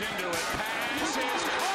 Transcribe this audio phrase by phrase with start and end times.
[0.00, 0.34] into it.
[0.34, 1.69] Pass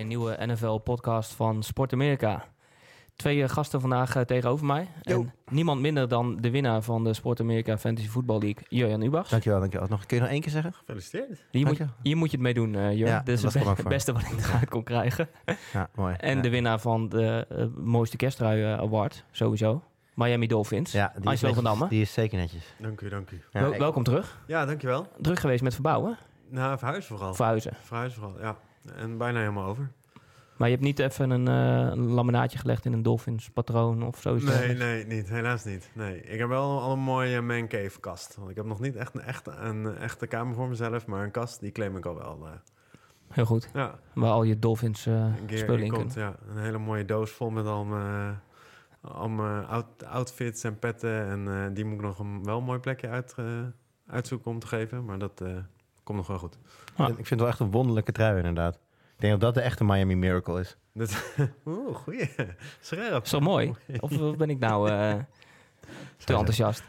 [0.00, 2.44] bij een nieuwe NFL-podcast van Sport Amerika.
[3.16, 4.88] Twee eh, gasten vandaag eh, tegenover mij.
[5.02, 5.20] Yo.
[5.20, 9.30] En niemand minder dan de winnaar van de Sport Amerika Fantasy Football League, Jurjan Ubachs.
[9.30, 9.88] Dankjewel, dankjewel.
[9.88, 10.72] Nog, kun je nog één keer zeggen?
[10.72, 11.44] Gefeliciteerd.
[11.50, 13.06] Hier moet, hier moet je het mee doen, eh Jurjan.
[13.08, 15.28] Ja, Dit is het, be- beste wat ik eruit kon krijgen.
[15.72, 16.14] Ja, mooi.
[16.18, 16.42] En ja.
[16.42, 17.46] de winnaar van de
[17.76, 19.82] mooiste kersttrui eh, award, sowieso.
[20.14, 20.92] Miami Dolphins.
[20.92, 21.88] ja, die Angelo van Damme.
[21.88, 22.74] die is zeker netjes.
[22.78, 23.40] Dank u, dank u.
[23.52, 24.40] Ja, Wel- ik- welkom terug.
[24.46, 25.06] Ja, dankjewel.
[25.18, 26.18] Druk geweest met verbouwen,
[26.50, 27.34] Nou, verhuizen vooral.
[27.34, 27.72] verhuizen.
[27.82, 28.56] Verhuizen vooral, ja.
[28.96, 29.90] En bijna helemaal over.
[30.60, 34.20] Maar je hebt niet even een, eh, een laminaatje gelegd in een Dolphins patroon of
[34.20, 34.44] zoiets?
[34.44, 35.28] Nee, nee, niet.
[35.28, 35.90] Helaas niet.
[35.94, 38.36] Nee, ik heb wel al een mooie man cave kast.
[38.36, 41.30] Want ik heb nog niet echt een echte, een echte kamer voor mezelf, maar een
[41.30, 42.38] kast die claim ik al wel.
[42.46, 42.50] eh.
[43.28, 43.70] Heel goed.
[43.74, 46.30] ja, Waar al je Dolphins eh, een keer spullen in komt, kunnen.
[46.30, 48.40] ja, een hele mooie doos vol met al mijn,
[49.00, 51.26] al mijn out- outfits en petten.
[51.28, 53.44] En eh, die moet ik nog een wel een mooi plekje uit, eh,
[54.06, 55.04] uitzoeken om te geven.
[55.04, 55.48] Maar dat eh,
[56.02, 56.58] komt nog wel goed.
[56.96, 57.08] Ah.
[57.08, 58.78] Ik vind het wel echt een wonderlijke trui, inderdaad.
[59.20, 60.76] Ik denk dat dat de echte Miami Miracle is.
[60.94, 61.22] Dat,
[61.66, 62.30] Oeh, goeie.
[62.80, 63.24] Scherp.
[63.24, 63.74] Is dat mooi?
[64.00, 65.14] Of of ben ik nou eh,
[66.24, 66.82] te enthousiast?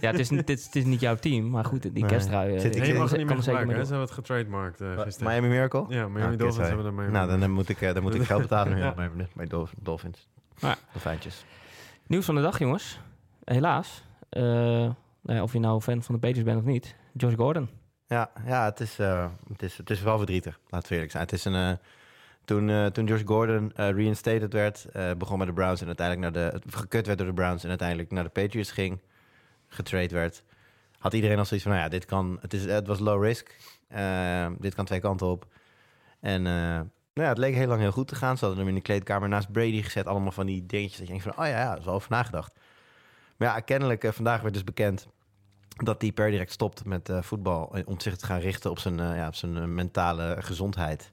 [0.00, 2.04] ja, het is, niet- het, is, het is niet jouw team, maar goed, die Nee.
[2.06, 3.66] kersttrui eh, Zit ik- Nee, je mag kan het niet meer er zeker gebruiken.
[3.68, 3.84] mee hè?
[3.84, 5.32] Ze hebben het getrademarkt eh gisteren.
[5.32, 5.84] Miami Miracle?
[5.88, 8.22] Ja, Miami Ah, Dolphins hebben er Miami Nou, dan, eh, moet ik, dan moet ik
[8.22, 8.94] geld betalen nu Ja.
[8.94, 10.28] bij, bij Dolph- Dolphins.
[10.56, 10.76] Ja.
[10.92, 11.44] Dolfijntjes.
[12.06, 13.00] Nieuws van de dag, jongens.
[13.44, 14.04] Helaas.
[14.28, 14.94] Eh, nou
[15.38, 16.96] ja, of je nou fan van de Patriots bent of niet.
[17.12, 17.68] Josh Gordon.
[18.10, 21.22] Ja, ja het, is, eh, het, is, het is wel verdrietig, laten we eerlijk zijn.
[21.22, 21.72] Het is een, eh,
[22.44, 24.86] toen, eh, toen Josh Gordon reinstated werd,
[25.18, 28.10] begon bij de Browns en uiteindelijk naar de, gekut werd door de Browns en uiteindelijk
[28.10, 28.98] naar de Patriots ging,
[29.68, 30.42] getrade werd,
[30.98, 33.56] had iedereen al zoiets van, nou ja, dit kan, het, is, het was low risk,
[34.58, 35.46] dit kan twee kanten op.
[36.20, 38.38] En nou ja, het leek heel lang heel goed te gaan.
[38.38, 41.12] Ze hadden hem in de kleedkamer naast Brady gezet, allemaal van die dingetjes dat je
[41.12, 42.52] denkt van, oh ja, ja, er is wel over nagedacht.
[43.36, 45.08] Maar ja, kennelijk, vandaag werd dus bekend
[45.84, 48.78] dat hij per direct stopt met eh, voetbal eh, om zich te gaan richten op
[48.78, 51.12] zijn, eh, ja, op zijn mentale gezondheid.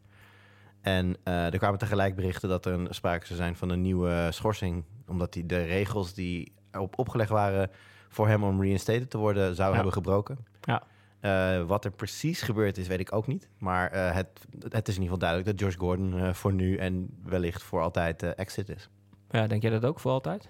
[0.81, 4.27] En eh, er kwamen tegelijk berichten dat er een, sprake zou zijn van een nieuwe
[4.31, 7.69] schorsing, omdat hij de regels die op, opgelegd waren
[8.09, 9.75] voor hem om reinstated te worden, zou Ja.
[9.75, 10.37] hebben gebroken.
[10.61, 10.83] Ja.
[11.19, 13.49] Eh, wat er precies gebeurd is, weet ik ook niet.
[13.57, 14.27] Maar eh, het,
[14.69, 17.81] het is in ieder geval duidelijk dat Josh Gordon eh, voor nu en wellicht voor
[17.81, 18.89] altijd eh, exit is.
[19.29, 20.49] Ja, denk jij dat ook voor altijd?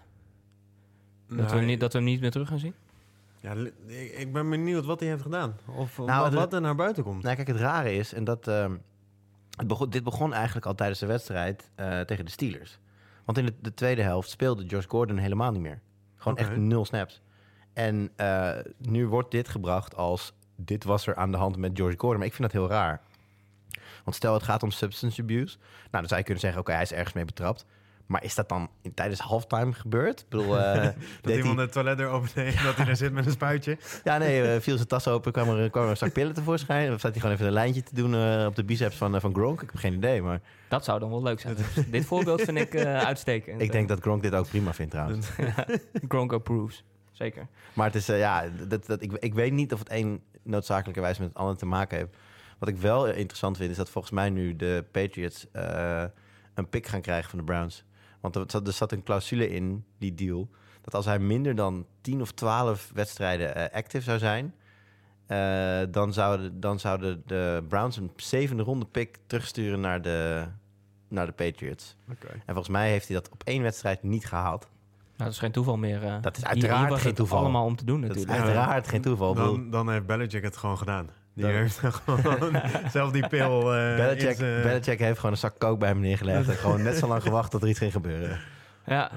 [1.27, 2.73] Dat, Nou, we, niet, dat we hem niet meer terug gaan zien?
[3.41, 3.53] Ja,
[4.17, 5.55] ik, ben benieuwd wat hij heeft gedaan.
[5.65, 7.23] Of Nou, wat, wat er naar buiten komt.
[7.23, 8.75] Nou, kijk, het rare is, en dat, ehm,
[9.57, 12.79] het begon, dit begon eigenlijk al tijdens de wedstrijd eh, tegen de Steelers.
[13.25, 15.81] Want in de, de tweede helft speelde Josh Gordon helemaal niet meer.
[16.15, 17.21] Gewoon echt nul snaps.
[17.73, 21.93] En eh, nu wordt dit gebracht als, dit was er aan de hand met Josh
[21.97, 22.17] Gordon.
[22.17, 23.01] Maar ik vind dat heel raar.
[24.03, 25.57] Want stel het gaat om substance abuse.
[25.57, 27.65] Nou, dan zou je kunnen zeggen, oké, hij is ergens mee betrapt.
[28.07, 30.19] Maar is dat dan in, tijdens halftime gebeurd?
[30.19, 32.95] Ik bedoel, eh, dat deed iemand hij- het toilet er opendeed en dat hij er
[32.95, 33.77] zit met een spuitje.
[34.03, 36.93] ja, nee, eh, viel zijn tas open, kwam er, kwam er een zak pillen tevoorschijn.
[36.93, 39.33] Of staat hij gewoon even een lijntje te doen eh, op de biceps van, van
[39.33, 39.61] Gronk?
[39.61, 41.55] Ik heb geen idee, maar Dat zou dan wel leuk zijn.
[41.75, 43.61] Dus dit voorbeeld vind ik eh uitstekend.
[43.61, 45.29] ik denk dat Gronk dit ook prima vindt trouwens.
[46.07, 46.83] Gronk approves.
[47.11, 47.47] Zeker.
[47.73, 51.17] Maar het is, eh, ja, dat, dat, ik, ik weet niet of het een noodzakelijkerwijs
[51.17, 52.15] met het ander te maken heeft.
[52.59, 56.03] Wat ik wel interessant vind, is dat volgens mij nu de Patriots eh,
[56.53, 57.83] een pick gaan krijgen van de Browns.
[58.33, 60.49] Want er zat, er zat een clausule in, die deal,
[60.81, 64.53] dat als hij minder dan 10 of 12 wedstrijden eh, active zou zijn,
[65.25, 70.45] eh, dan, zouden, dan zouden de Browns een zevende ronde pick terugsturen naar de,
[71.07, 71.95] naar de Patriots.
[72.11, 72.27] Oké.
[72.27, 74.61] En volgens mij heeft hij dat op één wedstrijd niet gehaald.
[74.61, 76.03] Nou, dat is geen toeval meer.
[76.03, 76.21] eh.
[76.21, 77.39] Dat is uiteraard hier was geen het toeval.
[77.39, 78.45] allemaal om te doen Dat is natuurlijk.
[78.45, 79.33] uiteraard geen toeval.
[79.33, 81.09] Dan, dan heeft Belichick het gewoon gedaan.
[81.37, 82.61] Die heeft gewoon
[82.91, 83.73] zelf die pil...
[83.75, 86.49] eh, Belichick, zijn- Belichick heeft gewoon een zak kook bij hem neergelegd.
[86.49, 88.39] en gewoon net zo lang gewacht tot er iets ging gebeuren.
[88.85, 89.11] Ja.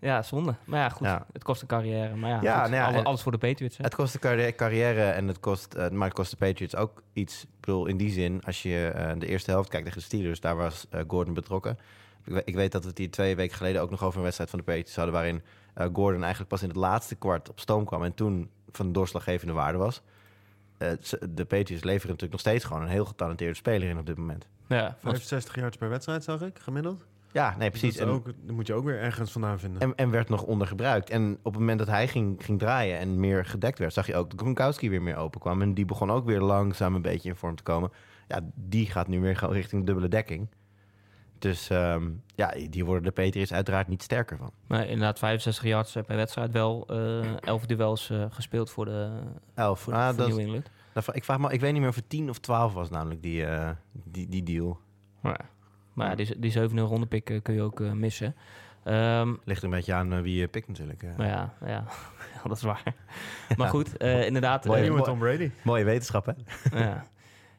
[0.00, 0.54] ja, zonde.
[0.64, 1.06] Maar ja, goed.
[1.06, 1.26] Ja.
[1.32, 2.14] Het kost een carrière.
[2.14, 3.76] Maar ja, Ja, goed, nou ja, alles voor de Patriots.
[3.76, 3.84] Hè?
[3.84, 7.02] Het kost de carri- carrière en het kost, eh, maar het kost de Patriots ook
[7.12, 7.42] iets.
[7.42, 10.40] Ik bedoel, in die zin, als je eh, de eerste helft kijkt tegen de Steelers,
[10.40, 11.78] daar was eh, Gordon betrokken.
[12.24, 14.22] Ik, we- ik weet dat we het hier twee weken geleden ook nog over een
[14.24, 15.42] wedstrijd van de Patriots hadden, waarin
[15.74, 18.92] eh, Gordon eigenlijk pas in het laatste kwart op stoom kwam en toen van de
[18.92, 20.02] doorslaggevende waarde was.
[20.78, 20.88] Eh,
[21.30, 24.48] de Patriots leveren natuurlijk nog steeds gewoon een heel getalenteerde speler in op dit moment.
[24.68, 27.04] Ja, want 65 yards per wedstrijd, zag ik, gemiddeld.
[27.32, 27.96] Ja, nee, precies.
[27.96, 29.80] Dat, ook, moet je ook weer ergens vandaan vinden.
[29.80, 31.10] En, en werd nog ondergebruikt.
[31.10, 34.16] En op het moment dat hij ging, ging draaien en meer gedekt werd, zag je
[34.16, 35.62] ook dat Gronkowski weer meer open kwam.
[35.62, 37.90] En die begon ook weer langzaam een beetje in vorm te komen.
[38.28, 40.48] Ja, die gaat nu weer gewoon richting dubbele dekking.
[41.48, 44.50] Dus ehm, ja, die worden de Patriots uiteraard niet sterker van.
[44.66, 46.52] Maar inderdaad, 65 yards eh, per wedstrijd.
[46.52, 49.10] Wel eh 11 duels eh, gespeeld voor de,
[49.54, 49.80] Elf.
[49.80, 50.70] voor, Ah, voor dat, New England.
[50.92, 53.22] dat- ik, vraag me, ik weet niet meer of het 10 of 12 was namelijk
[53.22, 54.78] die, eh, die, die deal.
[55.20, 55.48] Maar, ja.
[55.92, 58.34] maar ja, die, die 7-0 ronde pick eh, kun je ook eh, missen.
[58.84, 61.02] Ehm, Ligt er een beetje aan eh, wie je pikt natuurlijk.
[61.02, 61.10] eh.
[61.16, 61.66] maar ja, ja.
[62.34, 62.82] ja, dat is waar.
[63.56, 64.64] Maar goed, eh, inderdaad.
[64.64, 65.10] Mooi, eh, Nieuwe mooi.
[65.10, 65.50] Tom Brady.
[65.62, 66.32] Mooie wetenschap, hè?
[66.84, 67.04] ja.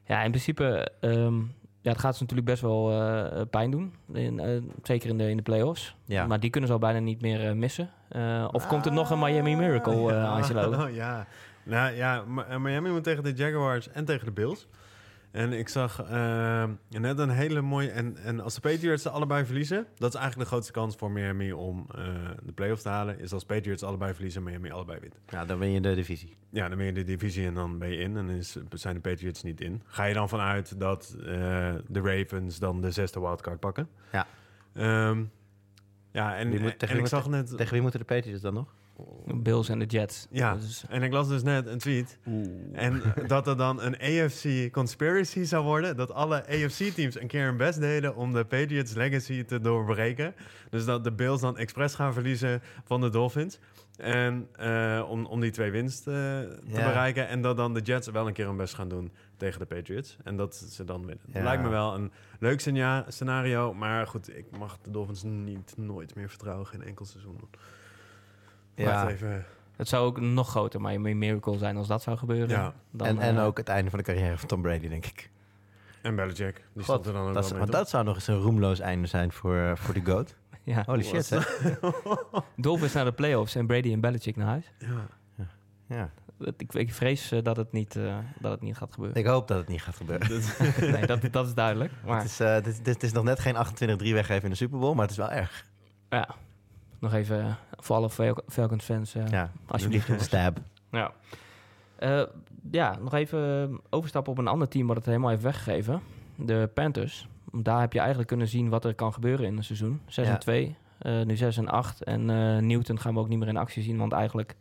[0.05, 0.91] ja, in principe...
[1.01, 1.41] ehm,
[1.85, 3.93] ja, het gaat ze natuurlijk best wel eh, pijn doen.
[4.13, 5.95] In, eh, zeker in de, in de playoffs.
[6.05, 6.27] Ja.
[6.27, 7.89] Maar die kunnen ze al bijna niet meer eh, missen.
[8.09, 10.87] Eh, of komt er nog een Miami Miracle, eh Angelo?
[11.01, 11.27] ja.
[11.63, 14.67] Nou ja, eh, Miami moet tegen de Jaguars en tegen de Bills.
[15.35, 17.89] En ik zag eh, net een hele mooie...
[17.89, 19.87] En, en als de Patriots ze allebei verliezen...
[19.95, 22.03] dat is eigenlijk de grootste kans voor Miami om eh,
[22.43, 23.19] de playoffs te halen...
[23.19, 25.15] is als Patriots allebei verliezen en Miami allebei wint.
[25.27, 26.37] Ja, dan ben je de divisie.
[26.49, 28.17] Ja, dan ben je de divisie en dan ben je in.
[28.17, 29.81] En dan is, zijn de Patriots niet in.
[29.85, 31.25] Ga je dan vanuit dat eh,
[31.87, 33.89] de Ravens dan de zesde wildcard pakken?
[34.11, 34.27] Ja.
[34.73, 35.23] Ehm,
[36.11, 37.57] ja, en, en ik zag net...
[37.57, 38.73] Tegen wie moeten de Patriots dan nog?
[39.35, 40.27] Bills en de Jets.
[40.29, 40.57] Ja.
[40.89, 42.17] En ik las dus net een tweet.
[42.73, 45.97] En dat er dan een AFC conspiracy zou worden.
[45.97, 50.35] Dat alle AFC-teams een keer hun best deden om de Patriots legacy te doorbreken.
[50.69, 53.59] Dus dat de Bills dan expres gaan verliezen van de Dolphins.
[53.97, 56.85] En eh, om, om die twee winst eh, te Ja.
[56.85, 57.27] bereiken.
[57.27, 60.17] En dat dan de Jets wel een keer hun best gaan doen tegen de Patriots.
[60.23, 61.25] En dat ze dan winnen.
[61.43, 63.73] Lijkt me wel een leuk scenario, scenario.
[63.73, 66.67] Maar goed, ik mag de Dolphins niet nooit meer vertrouwen.
[66.67, 67.39] Geen enkel seizoen.
[68.75, 69.09] Ja.
[69.09, 69.45] Even.
[69.75, 72.49] Het zou ook nog groter Miami Miracle zijn als dat zou gebeuren.
[72.49, 72.73] Ja.
[72.91, 75.29] Dan, en, en eh, ook het einde van de carrière van Tom Brady, denk ik.
[76.01, 76.55] En Belichick.
[76.73, 78.79] Die God, stond er dan ook Dat, want mee, dat zou nog eens een roemloos
[78.79, 80.35] einde zijn voor, eh, voor de GOAT.
[80.63, 80.83] Ja.
[80.85, 81.39] Holy shit, hè?
[82.55, 84.71] Dolphins naar de playoffs en Brady en Belichick naar huis.
[84.77, 85.07] Ja.
[85.87, 86.09] Ja.
[86.37, 89.17] Dat- Ik, ik vrees eh, dat, het niet, eh, dat het niet gaat gebeuren.
[89.17, 90.41] Ik hoop dat het niet gaat gebeuren.
[90.93, 91.91] nee, dat, dat is duidelijk.
[92.05, 94.79] Maar Het, is, eh, dit, dit is nog net geen 28-3 weggeven in de Super
[94.79, 95.65] Bowl, maar het is wel erg.
[96.09, 96.35] ja,
[97.05, 99.15] nog even eh, voor alle Fal- Falcons fans.
[99.15, 100.21] eh, Ja, alsjeblieft.
[100.21, 100.57] Stab.
[100.91, 101.11] Ja.
[101.95, 102.23] Eh,
[102.71, 106.01] ja, nog even overstappen op een ander team wat het helemaal heeft weggegeven.
[106.35, 107.27] De Panthers.
[107.51, 110.01] Daar heb je eigenlijk kunnen zien wat er kan gebeuren in een seizoen.
[110.07, 110.33] 6 Ja.
[110.33, 112.03] en 2, eh, nu 6 en 8.
[112.03, 112.25] En
[112.67, 114.55] Newton gaan we ook niet meer in actie zien, want eigenlijk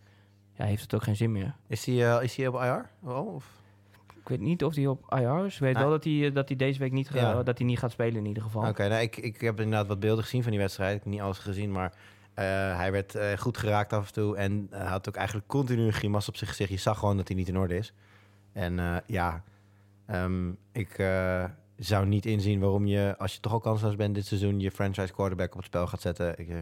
[0.56, 1.55] ja, heeft het ook geen zin meer.
[1.67, 2.91] Is hij, is hij op IR?
[3.02, 3.46] Oh, of?
[4.20, 5.55] Ik weet niet of hij op IR is.
[5.55, 5.81] Ik weet Ah.
[5.81, 7.43] wel dat hij, dat hij deze week niet, Ja.
[7.43, 8.69] dat hij niet gaat spelen in ieder geval.
[8.69, 10.96] Oké, nou, ik, ik heb inderdaad wat beelden gezien van die wedstrijd.
[10.96, 11.93] Ik heb niet alles gezien, maar
[12.77, 14.37] hij werd eh, goed geraakt af en toe.
[14.37, 16.71] En hij had ook eigenlijk continu een grimas op zijn gezicht.
[16.71, 17.93] Je zag gewoon dat hij niet in orde is.
[18.53, 19.43] En eh, ja,
[20.07, 21.45] ehm, ik eh,
[21.77, 25.13] zou niet inzien waarom je, als je toch al kansloos bent dit seizoen, je franchise
[25.13, 26.39] quarterback op het spel gaat zetten.
[26.39, 26.57] Ik, eh,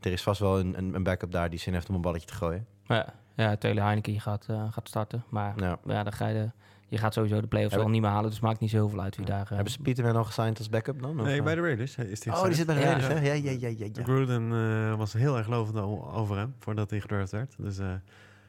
[0.00, 2.26] er is vast wel een, een, een backup daar die zin heeft om een balletje
[2.26, 2.66] te gooien.
[2.86, 5.24] Ja, ja Heineken gaat, eh, gaat starten.
[5.28, 5.54] Maar
[5.86, 6.50] ja, dan ga je, de,
[6.92, 8.24] je gaat sowieso de playoffs wel niet meer halen.
[8.26, 9.42] Dus het maakt niet zo heel veel uit wie daar...
[9.42, 11.20] eh, hebben ze Peterman al gesigned als backup dan?
[11.20, 11.44] Of, Nee, eh?
[11.44, 12.86] bij de Raiders is die Oh, die zit bij de Ja.
[12.86, 13.20] Raiders, hè?
[13.20, 13.88] Ja, ja, ja, ja.
[13.92, 14.02] ja.
[14.02, 15.78] Gruden eh, was heel erg lovend
[16.14, 17.54] over hem voordat hij gedraft werd.
[17.58, 17.92] Dus eh,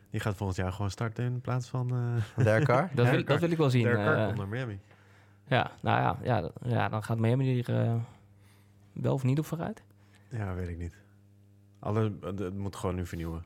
[0.10, 1.90] die gaat volgend jaar gewoon starten in plaats van...
[2.36, 2.90] eh Derek Carr?
[2.96, 3.84] dat, wil, dat wil ik wel zien.
[3.84, 4.80] Derek Carr komt naar Miami.
[5.48, 7.96] Ja, nou ja, ja, ja dan gaat Miami hier eh,
[8.94, 9.84] wel of niet op vooruit.
[10.30, 10.98] Ja, weet ik niet.
[11.80, 13.46] Alle, het moet gewoon nu vernieuwen.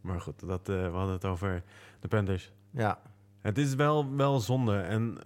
[0.00, 1.62] Maar goed, dat, eh, we hadden het over
[2.00, 2.52] de Panthers.
[2.70, 2.98] Ja,
[3.44, 4.76] Het is wel, wel zonde.
[4.76, 5.18] En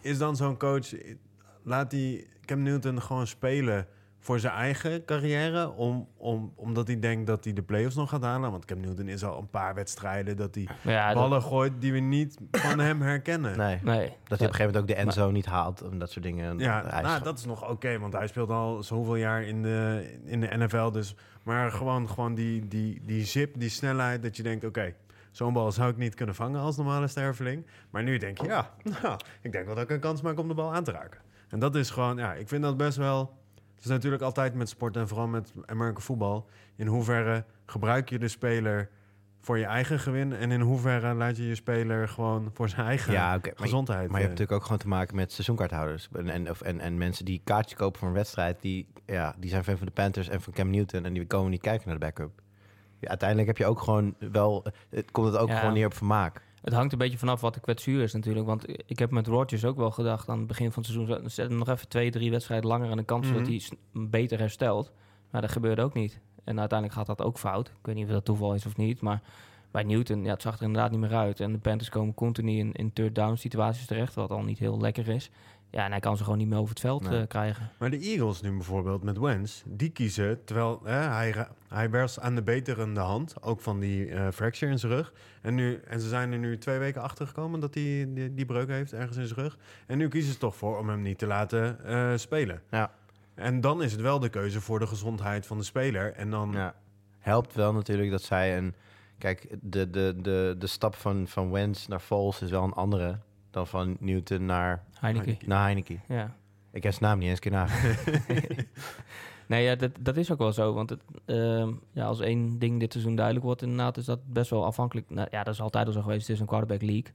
[0.00, 0.88] is dan zo'n coach...
[1.62, 3.86] Laat die Cam Newton gewoon spelen
[4.18, 5.70] voor zijn eigen carrière...
[5.70, 8.50] Om, om, omdat hij denkt dat hij de playoffs nog gaat halen?
[8.50, 10.36] Want Cam Newton is al een paar wedstrijden...
[10.36, 13.58] dat hij dat, ballen gooit die we niet van hem herkennen.
[13.58, 13.78] nee.
[13.82, 13.98] nee.
[14.08, 16.58] Dat hij op een gegeven moment ook de endzone niet haalt en dat soort dingen.
[16.58, 19.62] Ja, Hij is- nou, dat is nog oké, want hij speelt al zoveel jaar in
[19.62, 20.90] de, in de NFL.
[20.90, 24.94] Dus, maar gewoon, gewoon die, die, die zip, die snelheid, dat je denkt, oké,
[25.30, 27.66] zo'n bal zou ik niet kunnen vangen als normale sterveling.
[27.90, 28.70] Maar nu denk je, ja,
[29.02, 31.20] nou, ik denk wel dat ik een kans maak om de bal aan te raken.
[31.48, 33.38] En dat is gewoon, ja, ik vind dat best wel...
[33.74, 36.48] Het is natuurlijk altijd met sport en vooral met American voetbal.
[36.76, 38.90] In hoeverre gebruik je de speler
[39.40, 40.32] voor je eigen gewin...
[40.32, 43.62] en in hoeverre laat je je speler gewoon voor zijn eigen ja, oké, maar, je-
[43.62, 43.98] gezondheid...
[44.10, 46.08] maar je hebt eh, natuurlijk ook gewoon te maken met seizoenkaarthouders.
[46.12, 49.50] En, en, of, en, en mensen die kaartjes kopen voor een wedstrijd, die, ja, die
[49.50, 51.98] zijn fan van de Panthers en van Cam Newton en die komen niet kijken naar
[51.98, 52.40] de backup.
[53.00, 55.58] Ja, uiteindelijk heb je ook gewoon wel, het komt het ook Ja.
[55.58, 56.42] gewoon neer op vermaak.
[56.62, 58.46] Het hangt een beetje vanaf wat de kwetsuur is natuurlijk.
[58.46, 61.30] Want ik heb met Rodgers ook wel gedacht aan het begin van het seizoen...
[61.30, 63.26] zet hem nog even twee, drie wedstrijden langer aan de kans...
[63.26, 63.36] Mhm.
[63.38, 64.92] dat hij s- beter herstelt.
[65.30, 66.20] Maar dat gebeurde ook niet.
[66.44, 67.68] En uiteindelijk gaat dat ook fout.
[67.68, 69.22] Ik weet niet of dat toeval is of niet, maar...
[69.70, 71.40] Bij Newton, ja, het zag er inderdaad niet meer uit.
[71.40, 74.14] En de Panthers komen continu in, in third down situaties terecht...
[74.14, 75.30] wat al niet heel lekker is.
[75.70, 77.20] Ja, en hij kan ze gewoon niet meer over het veld Nee.
[77.20, 77.70] eh, krijgen.
[77.78, 82.34] Maar de Eagles nu bijvoorbeeld met Wentz, die kiezen terwijl hè, hij, hij was aan
[82.34, 85.12] de beterende hand, ook van die eh, fracture in zijn rug.
[85.42, 88.44] En, nu, en ze zijn er nu twee weken achter gekomen dat hij die, die
[88.46, 89.58] breuk heeft ergens in zijn rug.
[89.86, 92.62] En nu kiezen ze toch voor om hem niet te laten eh, spelen.
[92.70, 92.90] Ja.
[93.34, 96.12] En dan is het wel de keuze voor de gezondheid van de speler.
[96.12, 96.52] En dan...
[96.52, 96.74] Ja.
[97.18, 98.74] Helpt wel natuurlijk dat zij een...
[99.18, 103.18] Kijk, de, de, de, de stap van, van Wentz naar Foles is wel een andere
[103.50, 105.36] dan van Newton naar, Heineken.
[105.46, 106.00] naar Heineken.
[106.08, 106.36] Ja.
[106.72, 108.66] Ik heb zijn naam niet eens keer nagedacht.
[109.50, 110.72] Nee, ja, dat, dat is ook wel zo.
[110.72, 114.50] Want het, ehm, ja, als één ding dit seizoen duidelijk wordt, inderdaad, is dat best
[114.50, 115.10] wel afhankelijk.
[115.10, 116.26] Nou, ja, dat is altijd al zo geweest.
[116.26, 117.12] Het is een quarterback league.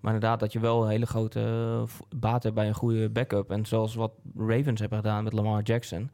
[0.00, 3.50] Maar inderdaad, dat je wel een hele grote eh, baat hebt bij een goede backup.
[3.50, 6.10] En zoals wat Ravens hebben gedaan met Lamar Jackson.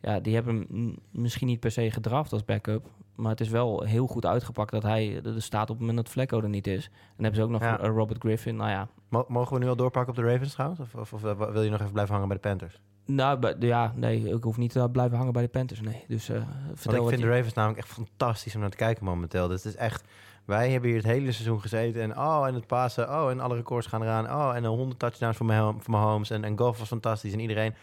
[0.00, 2.88] Ja, die hebben hem misschien niet per se gedraft als backup.
[3.20, 6.08] Maar het is wel heel goed uitgepakt dat hij er staat op het moment dat
[6.08, 6.84] Flecko er niet is.
[6.84, 7.78] En dan hebben ze ook nog Ja.
[7.80, 8.56] eh, Robert Griffin.
[8.56, 10.80] Nou ja, Mo- Mogen we nu al doorpakken op de Ravens trouwens?
[10.80, 11.22] Of, of, of
[11.52, 12.80] wil je nog even blijven hangen bij de Panthers?
[13.06, 15.80] nou, ja, nee, ik hoef niet te blijven hangen bij de Panthers.
[15.80, 18.70] Nee, dus eh Want vertel ik vind je- de Ravens namelijk echt fantastisch om naar
[18.70, 19.48] te kijken momenteel.
[19.48, 20.04] Dus het is echt...
[20.44, 23.54] Wij hebben hier het hele seizoen gezeten en oh, en het passen, oh, en alle
[23.56, 24.24] records gaan eraan.
[24.26, 27.40] Oh, en een 100 touchdowns voor mijn voor Mahomes en, en golf was fantastisch en
[27.40, 27.74] iedereen.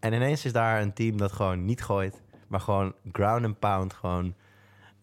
[0.00, 3.92] En ineens is daar een team dat gewoon niet gooit, maar gewoon ground and pound,
[3.94, 4.34] gewoon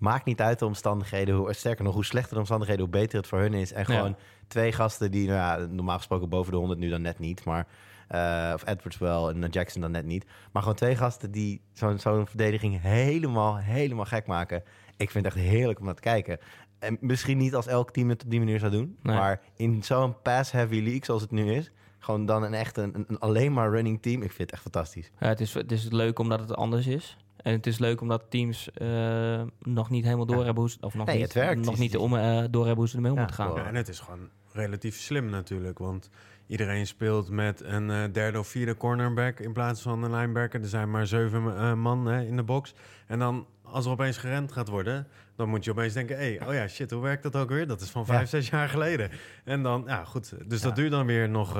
[0.03, 1.35] maakt niet uit de omstandigheden.
[1.35, 3.73] Hoe, sterker nog, hoe slechter de omstandigheden, hoe beter het voor hun is.
[3.73, 3.95] En Ja.
[3.97, 4.15] gewoon
[4.47, 7.67] twee gasten die, nou ja, normaal gesproken boven de 100 nu dan net niet, maar
[8.07, 10.25] eh, of Edwards wel en Jackson dan net niet.
[10.51, 14.63] Maar gewoon twee gasten die zo'n zo'n verdediging helemaal, helemaal gek maken.
[14.97, 16.37] Ik vind het echt heerlijk om naar te kijken.
[16.79, 18.97] En misschien niet als elk team het op die manier zou doen.
[19.01, 19.15] Nee.
[19.15, 21.71] Maar in zo'n pass-heavy league zoals het nu is...
[21.99, 24.21] gewoon dan een echt een, een alleen maar running team.
[24.21, 25.11] Ik vind het echt fantastisch.
[25.19, 27.17] Ja, het, is, het is leuk omdat het anders is.
[27.43, 30.43] En het is leuk omdat teams eh, nog niet helemaal door Ja.
[30.43, 31.65] hebben hoe ze, of nog Nee, niet, het werkt.
[31.65, 33.55] nog niet om, eh, door hebben hoe ze ermee om Ja, moeten gaan.
[33.55, 35.77] Ja, en het is gewoon relatief slim natuurlijk.
[35.77, 36.09] Want
[36.47, 40.61] iedereen speelt met een eh, derde of vierde cornerback in plaats van een linebacker.
[40.61, 42.73] Er zijn maar zeven eh, man hè, in de box.
[43.07, 46.15] En dan als er opeens gerend gaat worden, dan moet je opeens denken...
[46.17, 47.67] Hey, oh ja, shit, hoe werkt dat ook weer?
[47.67, 48.25] Dat is van vijf, Ja.
[48.25, 49.09] zes jaar geleden.
[49.43, 50.33] En dan, ja goed.
[50.47, 50.67] Dus Ja.
[50.67, 51.57] dat duurt dan weer nog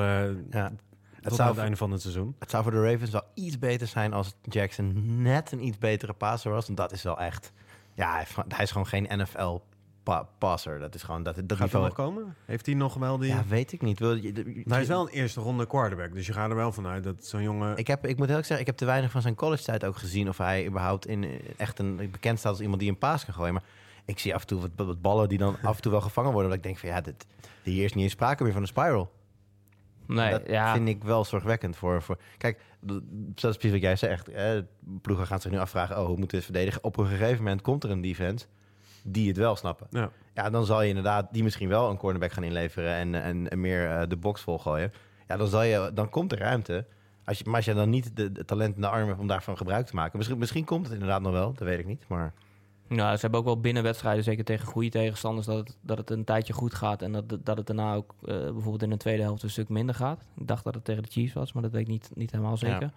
[1.24, 2.36] eh tot zou aan het einde van het seizoen.
[2.40, 6.14] Het zou voor de Ravens wel iets beter zijn als Jackson net een iets betere
[6.14, 6.66] passer was.
[6.66, 7.52] Want dat is wel echt...
[7.94, 10.80] Ja, hij, gewoon- hij is gewoon geen NFL-passer.
[10.80, 11.24] Dat is gewoon...
[11.24, 11.86] Dat, dat Gaat niveau...
[11.86, 12.36] nog komen?
[12.46, 13.30] Heeft hij nog wel die...
[13.30, 14.00] Ja, weet ik niet.
[14.00, 16.14] Wil je, de- hij is wel een eerste ronde quarterback.
[16.14, 17.78] Dus je gaat er wel vanuit dat zo'n jongen...
[17.78, 20.30] Ik, heb, ik moet erg zeggen, ik heb te weinig van zijn college-tijd ook gezien...
[20.30, 23.54] of hij überhaupt in, echt een, bekend staat als iemand die een paas kan gooien.
[23.54, 23.64] Maar
[24.06, 26.32] ik zie af en toe wat, wat ballen die dan af en toe wel gevangen
[26.32, 26.50] worden.
[26.50, 27.26] Dat ik denk van ja, dit,
[27.64, 29.12] hier is niet eens sprake meer van een spiral.
[30.06, 32.02] Nee, dat ja, vind ik wel zorgwekkend voor...
[32.02, 33.02] voor kijk, dat
[33.36, 34.30] is precies wat jij zegt.
[34.32, 34.64] Hè,
[35.02, 36.00] ploegen gaan zich nu afvragen...
[36.00, 36.84] oh, hoe moeten we het verdedigen?
[36.84, 38.46] Op een gegeven moment komt er een defense
[39.04, 39.88] die het wel snappen.
[39.90, 40.12] Ja.
[40.34, 42.94] Ja, dan zal je inderdaad die misschien wel een cornerback gaan inleveren...
[42.94, 44.94] en, en, en meer eh, de box volgooien.
[45.28, 46.86] Ja, dan, zal je, dan komt er ruimte...
[47.26, 49.28] Als je, maar als je dan niet de, de talent in de arm hebt om
[49.28, 50.18] daarvan gebruik te maken...
[50.18, 52.06] Misschien, misschien komt het inderdaad nog wel, dat weet ik niet.
[52.08, 52.34] Maar
[52.96, 56.10] nou, ze hebben ook wel binnen wedstrijden, zeker tegen goede tegenstanders, dat het, dat het
[56.10, 57.02] een tijdje goed gaat.
[57.02, 59.96] En dat, dat het daarna ook eh, bijvoorbeeld in de tweede helft een stuk minder
[59.96, 60.22] gaat.
[60.36, 62.58] Ik dacht dat het tegen de Chiefs was, maar dat weet ik niet, niet helemaal
[62.58, 62.92] zeker.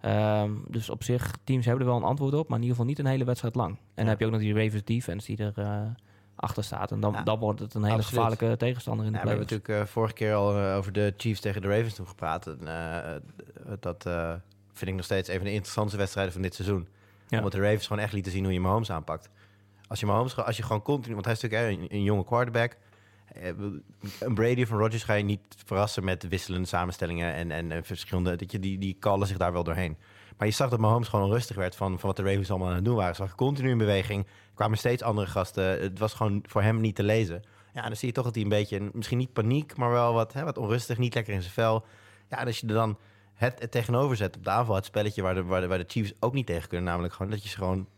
[0.00, 2.90] Ehm, dus op zich, teams hebben er wel een antwoord op, maar in ieder geval
[2.90, 3.70] niet een hele wedstrijd lang.
[3.70, 5.80] En dan heb je ook nog die Ravens defense die er eh,
[6.34, 6.92] achter staat.
[6.92, 8.14] En dan, Ja, dan wordt het een hele absoluut.
[8.14, 11.40] gevaarlijke tegenstander in de Ja, we hebben natuurlijk eh, vorige keer al over de Chiefs
[11.40, 12.46] tegen de Ravens toen gepraat.
[12.46, 12.58] En,
[13.80, 14.32] dat eh,
[14.72, 16.88] vind ik nog steeds een van de interessantste wedstrijden van dit seizoen.
[17.28, 17.36] Ja.
[17.36, 19.30] Omdat de Ravens gewoon echt lieten zien hoe je Mahomes aanpakt.
[19.88, 22.76] Als je Mahomes, als je gewoon continu, want hij is natuurlijk een, jonge quarterback.
[23.32, 23.48] Eh,
[24.20, 28.36] Een Brady van Rodgers ga je niet verrassen met wisselende samenstellingen en, en, en verschillende.
[28.36, 29.96] Dat je, die, die kallen zich daar wel doorheen.
[30.36, 32.74] Maar je zag dat Mahomes gewoon onrustig werd van, van wat de Ravens allemaal aan
[32.74, 33.14] het doen waren.
[33.14, 34.26] Ze waren continu in beweging.
[34.54, 35.64] Kwamen steeds andere gasten.
[35.64, 37.42] Het was gewoon voor hem niet te lezen.
[37.74, 40.32] Ja, dan zie je toch dat hij een beetje, misschien niet paniek, maar wel wat,
[40.32, 41.84] hè, wat onrustig, niet lekker in zijn vel.
[42.28, 42.98] Ja, en als je er dan
[43.34, 46.32] het, tegenover zet op de aanval, het spelletje waar de, waar, waar de Chiefs ook
[46.32, 47.88] niet tegen kunnen, namelijk gewoon dat je ze gewoon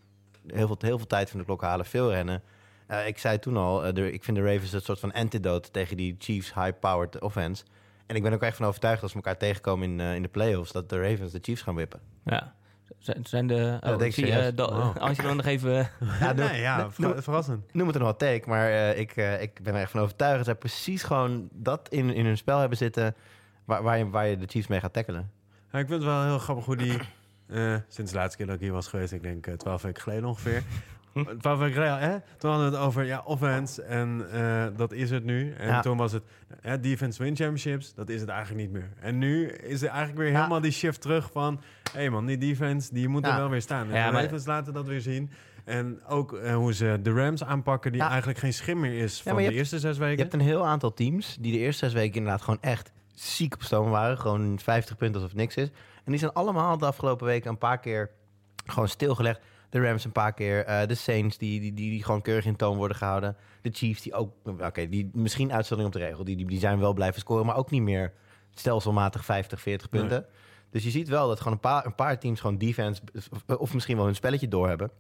[0.47, 2.43] heel veel, heel veel tijd van de klok halen, veel rennen.
[2.87, 5.71] Eh, ik zei toen al, eh, de, ik vind de Ravens een soort van antidote
[5.71, 7.65] tegen die Chiefs high-powered offense.
[8.07, 10.29] En ik ben ook echt van overtuigd als we elkaar tegenkomen in, eh, in de
[10.29, 12.01] playoffs, dat de Ravens de Chiefs gaan wippen.
[12.25, 12.55] Ja.
[12.99, 13.79] Zijn, zijn de...
[13.87, 14.97] Oh, ik zie, eh, Wow.
[14.97, 15.91] Als je dan nog even...
[16.21, 17.73] Ja, doe- nee, ja, noem- ver- verrassend.
[17.73, 20.45] noem het een hot take, maar eh, ik, ik ben er echt van overtuigd dat
[20.45, 23.15] zij precies gewoon dat in, in hun spel hebben zitten
[23.65, 25.31] waar, waar, je, waar je de Chiefs mee gaat tackelen.
[25.73, 26.99] Ja, ik vind het wel heel grappig hoe die...
[27.53, 30.03] eh, sinds de laatste keer dat ik hier was geweest, ik denk eh, twaalf weken
[30.03, 30.63] geleden ongeveer.
[31.41, 32.17] Twaalf weken geleden, hè?
[32.39, 35.53] Toen hadden we het over ja, offense en eh, dat is het nu.
[35.53, 35.81] En Ja.
[35.81, 36.23] toen was het
[36.63, 38.89] eh, defense win championships, dat is het eigenlijk niet meer.
[39.01, 40.35] En nu is er eigenlijk weer Ja.
[40.37, 41.61] helemaal die shift terug van...
[41.93, 43.89] hé hey man, die defense, die moet er wel weer staan.
[43.91, 45.31] En Ja, de Ravens laten dat weer zien.
[45.65, 48.09] En ook eh, hoe ze de Rams aanpakken, die Ja.
[48.09, 50.19] eigenlijk geen schim meer is van je de hebt- eerste zes Je weken.
[50.21, 53.63] hebt een heel aantal teams die de eerste zes weken inderdaad gewoon echt ziek op
[53.63, 54.19] stoom waren.
[54.19, 55.69] Gewoon 50 punten alsof het niks is.
[56.05, 58.11] En die zijn allemaal de afgelopen weken een paar keer
[58.67, 59.41] gewoon stilgelegd.
[59.71, 60.65] De Rams een paar keer.
[60.65, 63.37] eh, de Saints die, die, die, die gewoon keurig in toon worden gehouden.
[63.63, 66.25] De Chiefs die ook, oké, die misschien uitzondering op de regel.
[66.25, 68.13] Die, die, die zijn wel blijven scoren, maar ook niet meer
[68.55, 70.01] stelselmatig 50, 40 Nee.
[70.01, 70.27] punten.
[70.71, 73.03] Dus je ziet wel dat gewoon een paar, een paar teams gewoon defense...
[73.47, 74.91] Of, of misschien wel hun spelletje doorhebben.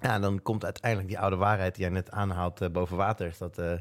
[0.00, 3.26] Ja, en dan komt uiteindelijk die oude waarheid die jij net aanhaalt eh, boven water.
[3.26, 3.72] Is dat eh,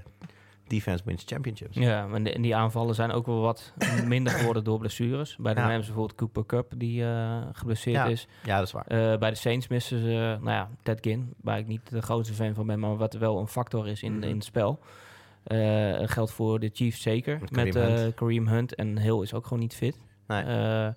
[0.72, 1.76] defense wins championships.
[1.78, 3.74] Ja, en, de- en die aanvallen zijn ook wel wat
[4.08, 5.36] minder geworden door blessures.
[5.40, 5.68] Bij de Ja.
[5.70, 8.06] Rams bijvoorbeeld Cooper Cup, die eh, geblesseerd Ja.
[8.06, 8.28] is.
[8.44, 8.86] Ja, dat is waar.
[8.88, 12.34] Eh, bij de Saints missen ze, nou ja, Ted Ginn, waar ik niet de grootste
[12.34, 14.24] fan van ben, maar wat wel een factor is in, Mhm.
[14.24, 14.80] in het spel.
[15.44, 18.14] Eh geldt voor de Chiefs zeker, Met met, Kareem eh, Hunt.
[18.16, 18.76] Kareem Hunt.
[18.76, 20.00] En Hill is ook gewoon niet fit.
[20.28, 20.44] Nee.
[20.44, 20.88] Eh,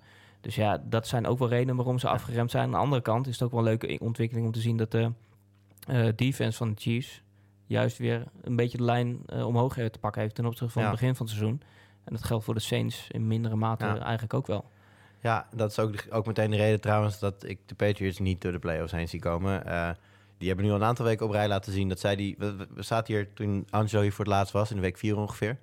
[0.41, 2.63] dus ja, dat zijn ook wel redenen waarom ze afgeremd zijn.
[2.65, 4.91] Aan de andere kant is het ook wel een leuke ontwikkeling om te zien dat
[4.91, 5.11] de
[5.87, 7.21] eh, defense van de Chiefs
[7.65, 10.89] juist weer een beetje de lijn eh, omhoog te pakken heeft ten opzichte van Ja.
[10.89, 11.61] het begin van het seizoen.
[12.03, 13.99] En dat geldt voor de Saints in mindere mate Ja.
[13.99, 14.65] eigenlijk ook wel.
[15.19, 18.41] Ja, dat is ook, de- ook meteen de reden trouwens dat ik de Patriots niet
[18.41, 19.65] door de playoffs heen zie komen.
[19.65, 19.89] Eh,
[20.37, 22.35] die hebben nu al een aantal weken op rij laten zien dat zij die...
[22.37, 24.97] We, we- we zaten hier toen Angelo hier voor het laatst was, in de week
[24.97, 25.57] 4 ongeveer.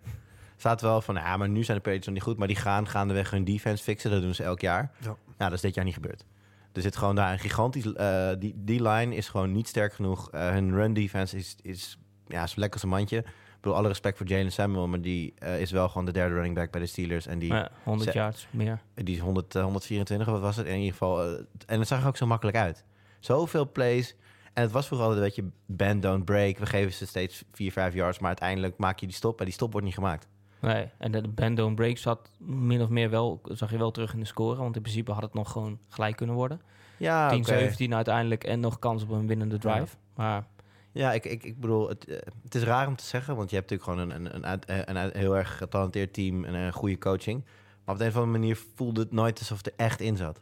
[0.56, 2.36] Zaten wel van, ja, maar nu zijn de Patriots nog niet goed.
[2.38, 4.10] Maar die gaan gaandeweg hun defense fixen.
[4.10, 4.90] Dat doen ze elk jaar.
[4.98, 5.06] Ja.
[5.06, 6.24] Nou, dat is dit jaar niet gebeurd.
[6.72, 7.92] Er zit gewoon daar een gigantisch...
[7.92, 10.30] eh, die, die line is gewoon niet sterk genoeg.
[10.30, 13.18] Eh, hun run defense is, is, ja, is lekker als een mandje.
[13.18, 16.34] Ik bedoel, alle respect voor Jalen Samuel, maar die eh, is wel gewoon de derde
[16.34, 17.26] running back bij de Steelers.
[17.26, 18.80] En die, Maar ja, 100 Ze- yards meer.
[18.94, 20.66] die is 100, eh, 124, wat was het?
[20.66, 21.36] In ieder geval.
[21.66, 22.84] en het zag er ook zo makkelijk uit.
[23.20, 24.16] Zoveel plays.
[24.52, 26.58] En het was vooral een beetje bend, don't break.
[26.58, 29.38] We geven ze steeds 4, 5 yards, maar uiteindelijk maak je die stop.
[29.38, 30.28] En die stop wordt niet gemaakt.
[30.62, 34.12] Nee, en de bend don't break zat min of meer wel, zag je wel terug
[34.14, 34.56] in de score.
[34.58, 36.60] Want in principe had het nog gewoon gelijk kunnen worden.
[36.60, 36.62] 10-17
[36.98, 37.94] Ja, oké.
[37.94, 39.96] uiteindelijk en nog kans op een winnende drive.
[40.14, 40.46] Maar
[40.92, 43.56] Ja, ik, ik, ik bedoel, het, eh, het is raar om te zeggen, want je
[43.56, 46.98] hebt natuurlijk gewoon een, een, een, eh, een, heel erg getalenteerd team en een goede
[46.98, 47.44] coaching.
[47.84, 50.16] Maar op de een of andere manier voelde het nooit alsof het er echt in
[50.16, 50.40] zat.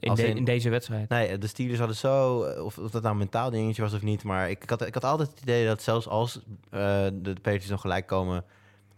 [0.00, 1.08] in, de- in- in deze wedstrijd.
[1.08, 4.02] Nee, de Steelers hadden zo, eh, of, of dat nou een mentaal dingetje was of
[4.02, 7.32] niet, maar ik, ik, had, ik had altijd het idee dat zelfs als de, de
[7.32, 8.44] Patriots nog gelijk komen,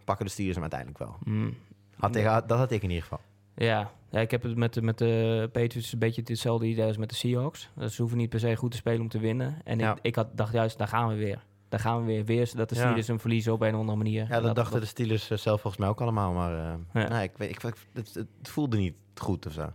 [0.07, 1.15] pakken de Steelers hem uiteindelijk wel.
[1.23, 1.53] Mm.
[1.95, 3.19] Had ik, had- dat had ik in ieder geval.
[3.55, 3.91] Ja.
[4.09, 7.09] ja, ik heb het met, de- met de Patriots een beetje hetzelfde idee als met
[7.09, 7.69] de Seahawks.
[7.75, 9.61] Dus ze hoeven niet per se goed te spelen om te winnen.
[9.63, 9.91] En Ja.
[9.91, 11.43] ik, ik had, dacht juist, daar gaan we weer.
[11.69, 12.25] Daar gaan we weer.
[12.25, 12.81] Weer dat de Ja.
[12.81, 14.27] Steelers hem verliezen op een of andere manier.
[14.29, 17.07] Ja, dat, dachten de Steelers eh, zelf volgens mij ook allemaal, maar eh, Ja.
[17.09, 19.71] nee, ik, weet- ik, ik- het, het voelde niet goed of zo.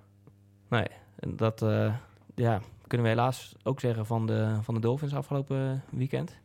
[0.68, 0.86] Nee,
[1.18, 1.94] en dat eh,
[2.34, 6.38] ja, kunnen we helaas ook zeggen van de, van de Dolphins afgelopen weekend.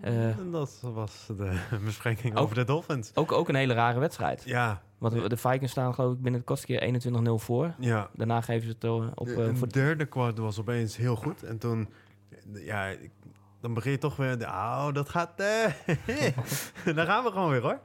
[0.00, 3.10] Eh, dat was de bespreking Ook- over de Dolphins.
[3.14, 4.42] ook, ook een hele rare wedstrijd.
[4.46, 6.80] Ja, Want de Vikings staan geloof ik binnen de kortste keer
[7.28, 7.74] 21-0 voor.
[7.78, 8.10] ja.
[8.14, 9.26] Daarna geven ze het eh, op...
[9.26, 11.42] De, eh, voor derde kwart was opeens heel goed.
[11.42, 11.88] En toen,
[12.52, 12.94] ja,
[13.60, 15.64] dan begin je toch weer, de- oh, dat gaat, eh,
[16.96, 17.80] daar gaan we gewoon weer hoor.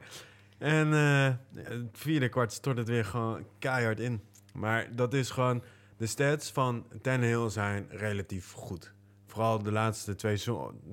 [0.58, 4.20] En het vierde kwart stort het weer gewoon keihard in.
[4.54, 5.62] Maar dat is gewoon,
[5.96, 8.94] de stats van Tannehill zijn relatief goed.
[9.36, 10.40] Vooral de laatste twee de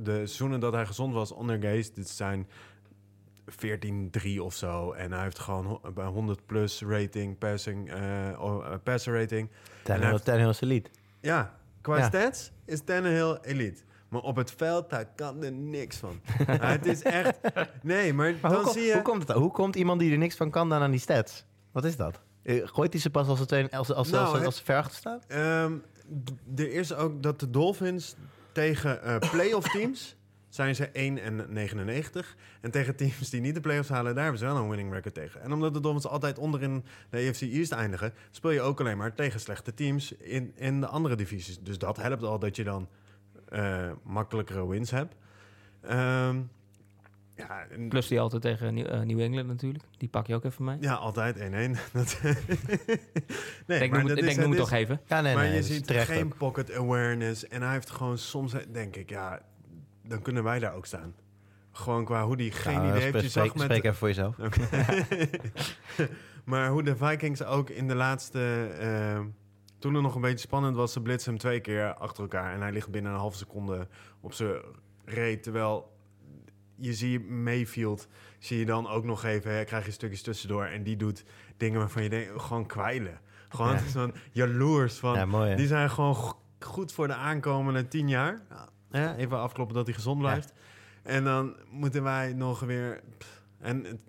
[0.03, 2.47] seizoenen dat hij gezond was onder Gaze, dit zijn
[3.49, 4.91] 14-3 of zo.
[4.91, 9.49] En hij heeft gewoon bij 100 plus rating, passing, eh, passer rating.
[9.83, 10.89] Tannehill, is elite.
[11.21, 12.07] Ja, qua Ja.
[12.07, 13.81] stats is Tannehill elite.
[14.09, 16.19] Maar op het veld, daar kan er niks van.
[16.47, 17.39] Het is echt...
[17.81, 18.93] Nee, maar, Maar dan hoe, zie je...
[18.93, 19.37] hoe komt het?
[19.37, 21.45] Hoe komt iemand die er niks van kan dan aan die stats?
[21.71, 22.19] Wat is dat?
[22.43, 25.19] Eh, Gooit hij ze pas als ze, twee, als, als, Nou, als, als, staan?
[25.27, 25.73] Ehm,
[26.55, 28.15] er is ook dat de Dolphins
[28.53, 30.15] tegen eh playoff teams
[30.53, 32.35] zijn ze 1 en 99.
[32.61, 35.13] En tegen teams die niet de playoffs halen, daar hebben ze wel een winning record
[35.13, 35.41] tegen.
[35.41, 39.13] En omdat de Dolphins altijd onderin de AFC East eindigen, speel je ook alleen maar
[39.13, 41.59] tegen slechte teams in, in de andere divisies.
[41.59, 42.87] Dus dat helpt al dat je dan
[43.49, 45.15] eh, makkelijkere wins hebt.
[45.81, 46.41] Ehm,
[47.35, 49.83] ja, en- Plus die altijd tegen New, eh, New England natuurlijk.
[49.97, 50.77] Die pak je ook even mee.
[50.79, 51.41] ja, altijd 1-1.
[51.93, 55.01] Dat- nee, ik denk, maar noem, dat ik is- denk, noem dat het toch even.
[55.07, 56.37] Ja, nee, maar nee, je ziet geen ook.
[56.37, 57.47] pocket awareness.
[57.47, 59.41] En hij heeft gewoon soms, denk ik, ja,
[60.07, 61.13] dan kunnen wij daar ook staan.
[61.71, 63.21] Gewoon qua hoe die geen Nou, idee heeft.
[63.21, 64.35] Je zag met, spreek even voor jezelf.
[66.45, 68.67] maar hoe de Vikings ook in de laatste...
[68.79, 69.19] eh,
[69.79, 72.53] toen het nog een beetje spannend was, ze blitsen hem twee keer achter elkaar.
[72.53, 73.87] En hij ligt binnen een halve seconde
[74.21, 74.61] op zijn
[75.05, 75.43] reet.
[75.43, 75.92] Terwijl
[76.83, 78.07] je ziet Mayfield,
[78.39, 80.65] zie je dan ook nog even, hè, krijg je stukjes tussendoor.
[80.65, 81.23] En die doet
[81.57, 83.19] dingen waarvan je denkt, gewoon kwijlen.
[83.49, 83.79] Gewoon Ja.
[83.99, 85.13] zo'n jaloers van...
[85.13, 85.55] Ja, mooi?
[85.55, 88.41] Die zijn gewoon go- goed voor de aankomende tien jaar.
[88.91, 90.53] Ja, even afkloppen dat hij gezond blijft.
[91.03, 93.01] En dan moeten wij nog weer...
[93.17, 93.99] pff, En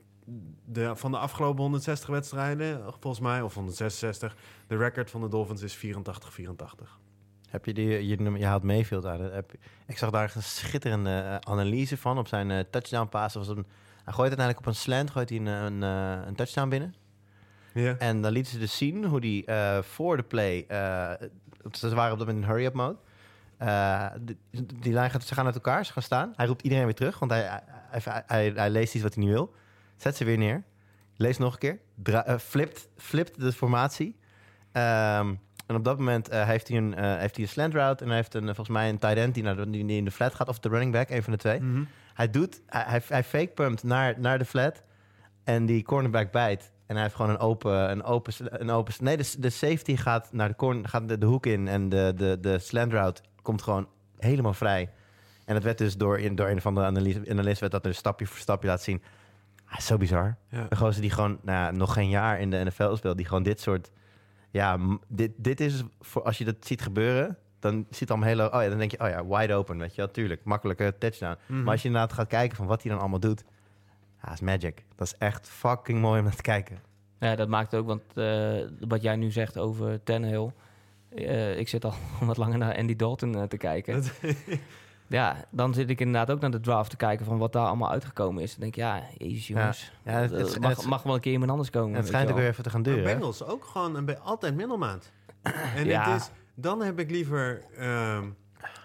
[0.64, 4.36] de, van de afgelopen 160 wedstrijden, volgens mij, of 166...
[4.66, 5.90] de record van de Dolphins is 84-84.
[7.54, 9.32] Heb je die, je, je haalt Mayfield uit.
[9.32, 9.52] Heb,
[9.86, 13.34] ik zag daar een schitterende eh, analyse van op zijn eh, touchdown pass.
[13.34, 13.66] Was een,
[14.04, 16.94] hij gooit uiteindelijk op een slant, gooit hij een, een, eh, een touchdown binnen.
[17.74, 17.96] Ja.
[17.98, 19.44] En dan lieten ze dus zien hoe die
[19.80, 20.64] voor de play...
[20.68, 21.12] eh,
[21.72, 22.96] ze waren op dat moment in hurry-up mode.
[24.20, 26.32] Die, die lijn gaat, ze gaan uit elkaar, ze gaan staan.
[26.36, 29.24] Hij roept iedereen weer terug, want hij, hij, hij, hij, hij leest iets wat hij
[29.24, 29.54] niet wil.
[29.96, 30.62] Zet ze weer neer.
[31.16, 31.78] Lees nog een keer.
[31.94, 34.16] Dra- flipt, flipt de formatie.
[34.72, 35.34] Ehm,
[35.66, 38.02] en op dat moment eh, heeft, hij een, eh, heeft hij een slant route.
[38.02, 40.04] En hij heeft een, eh, volgens mij een tight end die, naar de, die in
[40.04, 40.48] de flat gaat.
[40.48, 41.60] Of de running back, een van de twee.
[41.60, 41.84] Mhm.
[42.14, 44.82] Hij doet, hij, hij, hij fake pumpt naar, naar de flat.
[45.44, 46.72] En die cornerback bijt.
[46.86, 50.32] En hij heeft gewoon een open, een open, een open nee, de, de safety gaat
[50.32, 51.68] naar de, corner, gaat de, de hoek in.
[51.68, 54.90] En de, de, de slant route komt gewoon helemaal vrij.
[55.44, 58.26] En dat werd dus door, in, door een van de analisten werd dat dus stapje
[58.26, 59.02] voor stapje laten zien.
[59.64, 60.36] Ah, zo bizar.
[60.48, 60.66] Ja.
[60.68, 63.42] Een gozer die gewoon nou ja, nog geen jaar in de NFL speelt, die gewoon
[63.42, 63.90] dit soort.
[64.54, 68.46] Ja, dit, dit is voor als je dat ziet gebeuren, dan ziet het allemaal heel.
[68.46, 71.36] Oh ja, dan denk je, oh ja, wide open, weet je wel, tuurlijk, makkelijke touchdown.
[71.46, 71.62] Mhm.
[71.62, 73.44] Maar als je inderdaad gaat kijken van wat hij dan allemaal doet,
[74.22, 74.84] ja, is magic.
[74.94, 76.78] Dat is echt fucking mooi om naar te kijken.
[77.18, 80.50] Ja, dat maakt ook, want eh, wat jij nu zegt over Tannehill...
[81.08, 84.02] eh, ik zit al wat langer naar Andy Dalton eh, te kijken.
[85.06, 87.90] Ja, dan zit ik inderdaad ook naar de draft te kijken van wat daar allemaal
[87.90, 88.50] uitgekomen is.
[88.50, 89.92] Dan denk ik, ja, jezus jongens.
[90.04, 91.96] Ja, het, Eh, het, mag, het- mag wel een keer iemand anders komen.
[91.96, 93.04] het schijnt ook weer even te gaan De duren.
[93.04, 95.12] Bengals ook gewoon een altijd middelmaat.
[95.76, 96.10] En Ja.
[96.12, 98.28] het is, dan heb ik liever, ehm,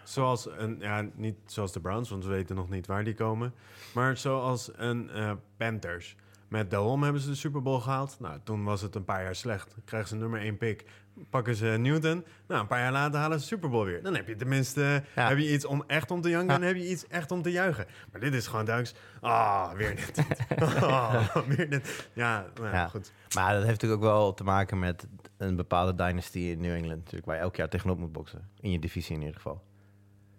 [0.03, 3.53] zoals een, ja, niet zoals de Browns, want we weten nog niet waar die komen,
[3.93, 6.15] maar zoals een eh, Panthers.
[6.47, 8.17] Met Dahom hebben ze de Super Bowl gehaald.
[8.19, 9.69] Nou, toen was het een paar jaar slecht.
[9.75, 10.86] Dan krijgen ze nummer 1 pick.
[11.29, 12.25] Pakken ze Newton.
[12.47, 14.03] Nou, een paar jaar later halen ze Super Bowl weer.
[14.03, 15.27] Dan heb je tenminste Ja.
[15.27, 16.62] heb je iets om echt om te janken Ja.
[16.62, 17.86] en heb je iets echt om te juichen.
[18.12, 18.97] Maar dit is gewoon duidelijk.
[19.21, 20.25] Ah, weer dit.
[20.84, 22.10] Ah, weer dit.
[22.13, 23.12] Ja, nou, ja, goed.
[23.36, 26.97] Maar dat heeft natuurlijk ook wel te maken met een bepaalde dynasty in New England,
[26.97, 28.49] natuurlijk, waar je elk jaar tegenop moet boksen.
[28.60, 29.63] In je divisie in ieder geval.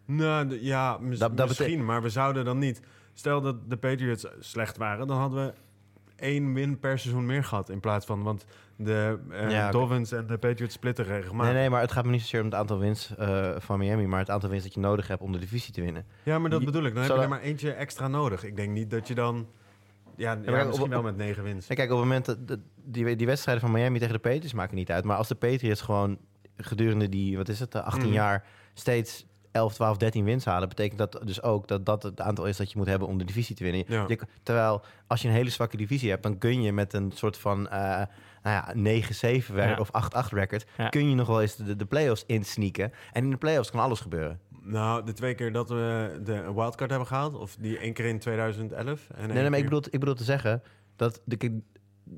[0.07, 2.81] Nou, ja, mis- Dat- dat misschien, maar we zouden dan niet...
[3.13, 5.53] Stel dat de Patriots slecht waren, dan hadden we
[6.21, 8.23] één win per seizoen meer gehad in plaats van...
[8.23, 8.45] Want
[8.77, 9.71] de eh, Ja.
[9.71, 11.53] Dolphins en de Patriots splitten regelmatig.
[11.53, 14.07] Nee, nee, maar het gaat me niet zozeer om het aantal wins eh, van Miami,
[14.07, 16.05] maar het aantal wins dat je nodig hebt om de divisie te winnen.
[16.23, 16.95] Ja, maar dat Je- bedoel ik.
[16.95, 18.45] Dan heb je er maar eentje extra nodig.
[18.45, 19.47] Ik denk niet dat je dan...
[20.17, 21.69] Ja, ja, op- misschien op- wel met negen wins.
[21.69, 24.53] En kijk, op het moment dat de- die, die wedstrijden van Miami tegen de Patriots
[24.53, 26.19] maken niet uit, maar als de Patriots gewoon
[26.57, 28.13] gedurende die, wat is het, eh, 18 Mhm.
[28.13, 32.47] jaar steeds 11, 12, 13 wins halen, betekent dat dus ook dat dat het aantal
[32.47, 33.85] is dat je moet hebben om de divisie te winnen.
[33.87, 34.05] Ja.
[34.09, 37.39] Je- terwijl als je een hele zwakke divisie hebt, dan kun je met een soort
[37.39, 38.07] van eh, nou
[38.43, 39.77] ja, 9-7 record Ja.
[39.79, 42.93] of 8-8 record, kun je nog wel eens de, de playoffs insneaken.
[43.13, 44.41] En in de playoffs kan alles gebeuren.
[44.63, 48.19] Nou, de twee keer dat we de wildcard hebben gehaald, of die één keer in
[48.19, 49.07] 2011.
[49.15, 50.63] En Nee, nee, maar ik bedoel, ik bedoel te zeggen
[50.97, 51.53] dat de, er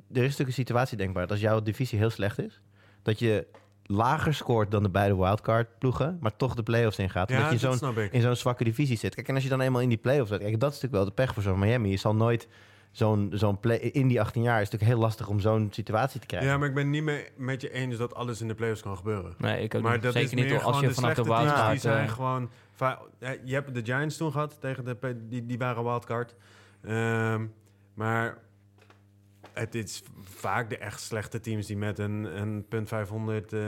[0.08, 2.60] is natuurlijk een situatie denkbaar dat als jouw divisie heel slecht is,
[3.02, 3.46] dat je
[3.86, 7.28] lager scoort dan de beide wildcard ploegen, maar toch de playoffs ingaat.
[7.28, 9.14] Ja, omdat je zo'n, in zo'n zwakke divisie zit.
[9.14, 11.04] Kijk, en als je dan eenmaal in die playoffs zit, kijk, dat is natuurlijk wel
[11.04, 11.90] de pech voor zo'n Miami.
[11.90, 12.48] Je zal nooit
[12.90, 16.20] zo'n, zo'n play, in die 18 jaar is het natuurlijk heel lastig om zo'n situatie
[16.20, 16.48] te krijgen.
[16.50, 18.96] Ja, maar ik ben niet mee, met je eens dat alles in de playoffs kan
[18.96, 19.34] gebeuren.
[19.38, 20.02] Nee, ik ook Maar niet.
[20.02, 21.70] dat Zeker is niet meer als gewoon je de vanaf de slechte teams wildcard...
[21.72, 22.50] die zijn eh, gewoon...
[22.74, 25.16] va- eh, Je hebt de Giants toen gehad tegen de...
[25.28, 26.34] Die, die waren wildcard.
[26.84, 27.46] Ehm,
[27.94, 28.38] maar
[29.54, 33.52] het is vaak de echt slechte teams die met een, een punt 500...
[33.52, 33.60] eh,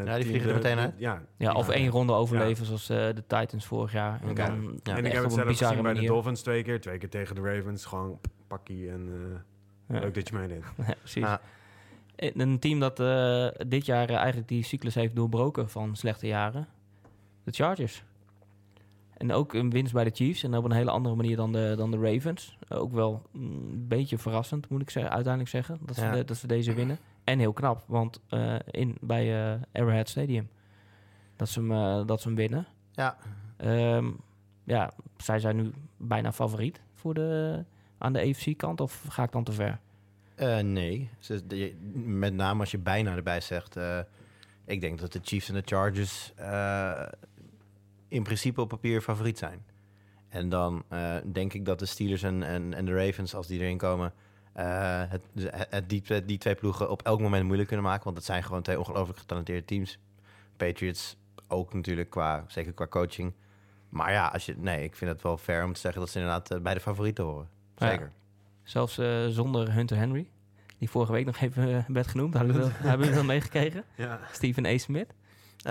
[0.00, 0.94] eh, Ja, die vliegen er meteen uit?
[0.96, 4.20] Ja, ja, of één ronde overleven zoals eh, de Titans vorig jaar.
[4.22, 4.96] En dan Ja.
[4.96, 6.06] En ik heb het een zelf gezien bij de.
[6.06, 6.80] Dolphins twee keer.
[6.80, 7.84] Twee keer tegen de Ravens.
[7.84, 9.08] Gewoon pakkie en
[9.88, 10.00] eh, Ja.
[10.02, 10.62] leuk dat je meedeed.
[10.86, 11.26] Ja, precies.
[12.16, 16.68] Een team dat eh, dit jaar eigenlijk die cyclus heeft doorbroken van slechte jaren.
[17.44, 18.04] De Chargers.
[19.22, 20.42] En ook een winst bij de Chiefs.
[20.42, 22.56] En op een hele andere manier dan de, dan de Ravens.
[22.68, 25.78] Ook wel een beetje verrassend, moet ik zeggen, uiteindelijk zeggen.
[25.80, 26.22] Dat, ze, Ja.
[26.22, 26.98] dat ze deze winnen.
[27.24, 30.48] En heel knap, want eh, in, bij eh Arrowhead Stadium.
[31.36, 32.66] Dat ze hem, eh, dat ze hem winnen.
[32.92, 33.16] Ja.
[33.56, 34.10] Ehm,
[34.64, 37.64] ja, zij zijn nu bijna favoriet voor de,
[37.98, 38.80] aan de AFC-kant.
[38.80, 39.78] Of ga ik dan te ver?
[40.64, 41.10] Nee,
[42.04, 43.76] met name als je bijna erbij zegt.
[44.64, 46.32] ik denk dat de Chiefs en de Chargers
[48.12, 49.64] in principe op papier favoriet zijn.
[50.28, 53.60] En dan eh, denk ik dat de Steelers en, en, en de Ravens, als die
[53.60, 54.12] erin komen,
[54.52, 58.04] eh, het, het, het die, die twee ploegen op elk moment moeilijk kunnen maken.
[58.04, 59.98] Want het zijn gewoon twee ongelooflijk getalenteerde teams.
[60.56, 61.16] Patriots
[61.48, 63.32] ook natuurlijk, qua, zeker qua coaching.
[63.88, 66.18] Maar ja, als je, nee, ik vind het wel fair om te zeggen dat ze
[66.18, 67.48] inderdaad eh, bij de favorieten horen.
[67.76, 67.88] Ja.
[67.88, 68.12] Zeker.
[68.62, 68.94] Zelfs
[69.28, 70.30] zonder Hunter Henry.
[70.78, 72.34] Die vorige week nog even werd genoemd.
[72.38, 73.84] Hebben jullie dat, hebben jullie dat meegekregen?
[73.96, 74.20] Ja.
[74.32, 74.78] Stephen A.
[74.78, 75.14] Smith.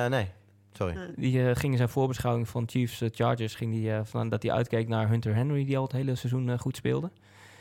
[0.09, 0.27] Nee,
[0.71, 0.95] sorry.
[1.15, 3.55] Die eh, ging in zijn voorbeschouwing van Chiefs eh, Chargers...
[3.55, 5.65] Ging die, eh, van, dat hij uitkeek naar Hunter Henry...
[5.65, 7.11] die al het hele seizoen goed speelde.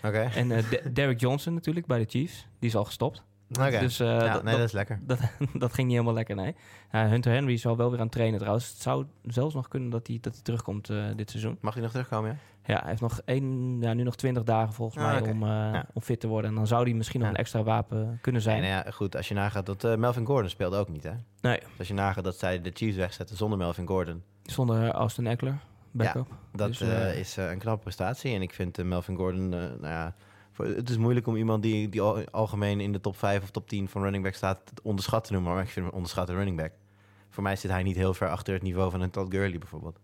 [0.04, 0.18] Oké.
[0.34, 2.46] En eh, De- Derrick Johnson natuurlijk bij de Chiefs.
[2.58, 3.22] Die is al gestopt.
[3.50, 5.00] Dus eh, ja, dat, nee, dat is lekker.
[5.06, 5.18] dat,
[5.54, 6.54] dat ging niet helemaal lekker, nee.
[6.92, 8.68] Ja, Hunter Henry is al wel weer aan het trainen trouwens.
[8.68, 11.58] Het zou zelfs nog kunnen dat hij, dat hij terugkomt eh, dit seizoen.
[11.60, 12.36] Mag hij nog terugkomen, ja?
[12.74, 15.48] Ja, hij heeft nog één, ja, nu nog 20 dagen volgens Ah, mij om, eh,
[15.48, 15.86] Ja.
[15.94, 16.50] om fit te worden.
[16.50, 18.60] En dan zou hij misschien nog een extra wapen kunnen zijn.
[18.60, 21.12] Nee, nou ja, goed, als je nagaat dat eh, Melvin Gordon speelde ook niet, hè?
[21.40, 21.58] Nee.
[21.60, 25.58] Dus als je nagaat dat zij de Chiefs wegzetten zonder Melvin Gordon, Zonder Austin Eckler,
[25.90, 26.28] backup.
[26.52, 28.34] dat Dus, eh, eh, is eh, een knappe prestatie.
[28.34, 30.14] En ik vind eh, Melvin Gordon, eh, nou ja,
[30.66, 33.68] het is moeilijk om iemand die, die al- algemeen in de top 5 of top
[33.68, 35.52] 10 van running back staat onderschat te noemen.
[35.52, 36.72] Maar ik vind hem een onderschatte running back.
[37.28, 39.98] Voor mij zit hij niet heel ver achter het niveau van een Todd Gurley bijvoorbeeld.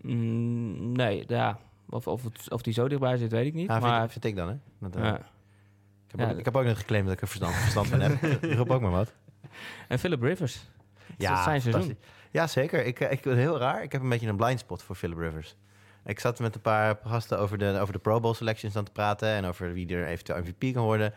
[0.00, 1.58] Mm, nee, ja.
[1.88, 3.68] Of, of, het, of die zo dichtbij zit, weet ik niet.
[3.68, 4.56] Ja, maar, vind, vind ik dan, hè?
[4.80, 5.16] Dat, eh, ja.
[5.16, 5.20] ik,
[6.10, 8.22] heb Ja, ook, ik heb ook net geclaimd dat ik er verstand, verstand van heb.
[8.44, 9.12] Ik roep ook maar wat.
[9.88, 10.60] En Philip Rivers.
[11.18, 11.96] Ja, dat zijn seizoen.
[12.30, 12.84] Ja, zeker.
[12.84, 13.82] Ik, eh, ik heel raar.
[13.82, 15.56] Ik heb een beetje een blind spot voor Philip Rivers.
[16.06, 18.90] Ik zat met een paar gasten over de, over de Pro Bowl selections aan te
[18.92, 21.14] praten en over wie er eventueel MVP kan worden.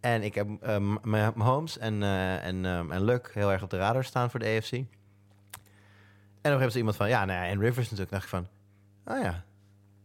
[0.00, 0.98] En ik heb eh, M-
[1.34, 4.46] Mahomes en, eh en, ehm, en Luck heel erg op de radar staan voor de
[4.46, 4.72] AFC.
[4.72, 4.86] En
[6.50, 8.10] dan hebben ze iemand van, ja, nou ja, en Rivers natuurlijk.
[8.10, 8.46] dacht ik van,
[9.04, 9.32] oh ja.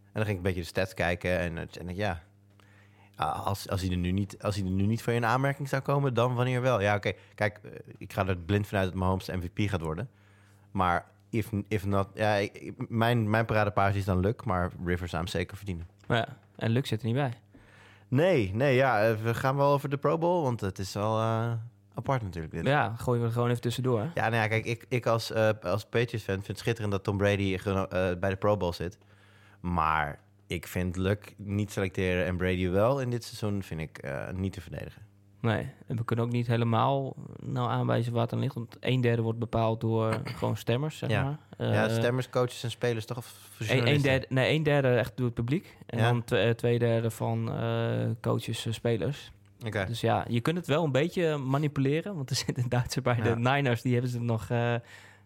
[0.04, 2.24] En dan ging ik een beetje de stats kijken en, eh, en ja,
[3.26, 5.82] als, als, hij er nu niet, als hij er nu niet voor in aanmerking zou
[5.82, 6.82] komen, dan wanneer wel?
[6.82, 7.12] Ja, oké.
[7.36, 10.10] Kijk, eh, ik ga er blind vanuit dat Mahomes MVP gaat worden.
[10.72, 12.08] Maar if, if not...
[12.13, 15.88] Ja, ik- mijn, mijn paradepaars is dan Luck, maar Rivers zou hem zeker verdienen.
[16.08, 16.28] Ja.
[16.56, 17.34] En Luc zit er niet bij.
[18.08, 19.04] Nee, nee, ja.
[19.04, 21.52] eh, We gaan wel over de Pro Bowl, want het is wel eh,
[21.94, 22.65] apart natuurlijk dit.
[22.65, 24.00] Ja, gooien we er gewoon even tussendoor.
[24.00, 24.06] hè?
[24.06, 27.18] Ja, nou ja, kijk, ik, ik als, eh als Patriots-fan vind het schitterend dat Tom
[27.18, 27.58] Brady
[28.20, 28.98] bij de Pro Bowl zit.
[29.60, 34.02] Maar ik vind Luck niet selecteren en Brady wel in dit seizoen vind ik
[34.34, 35.02] niet te verdedigen.
[35.41, 38.54] Nee, en we kunnen ook niet helemaal nou aanwijzen waar het aan ligt.
[38.54, 41.23] Want een derde wordt bepaald door gewoon stemmers, zeg Ja.
[41.58, 41.67] maar.
[41.73, 43.17] ja, Eh, stemmers, coaches en spelers toch?
[43.17, 45.78] Of Een, een derde, nee, een derde echt door het publiek.
[45.86, 46.10] En Ja.
[46.10, 49.32] dan twe- eh, twee derde van eh, coaches, eh, spelers.
[49.65, 49.86] Oké.
[49.88, 52.15] Dus ja, je kunt het wel een beetje manipuleren.
[52.15, 53.23] Want er zit een Duitser bij Ja.
[53.23, 53.82] de Niners.
[53.82, 54.75] Die hebben ze nog eh,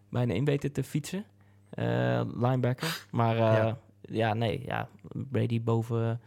[0.08, 1.24] bijna in weten te fietsen.
[1.70, 3.06] Eh, linebacker.
[3.10, 4.34] Maar eh, Ja.
[4.34, 4.62] nee.
[4.66, 4.88] Ja,
[5.30, 6.20] Brady boven,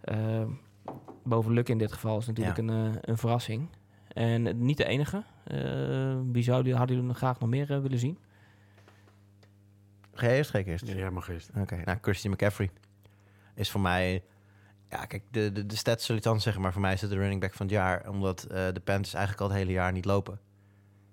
[0.00, 0.42] eh
[1.28, 2.62] boven Luck in dit geval is natuurlijk Ja.
[2.62, 3.68] een, eh, een verrassing.
[4.08, 5.22] En niet de enige.
[5.44, 8.18] Eh, wie zou die, hadden jullie graag nog meer eh, willen zien?
[10.12, 10.50] Ga jij eerst?
[10.50, 10.86] Ga ik eerst?
[10.86, 11.50] Ja, jij mag eerst.
[11.56, 12.70] Oké, nou, Christian McCaffrey
[13.54, 14.24] is voor mij...
[14.90, 17.10] Ja, kijk, de, de, de stats zullen het dan zeggen, maar voor mij is het
[17.10, 18.08] de running back van het jaar.
[18.08, 20.40] Omdat eh, de Panthers eigenlijk al het hele jaar niet lopen.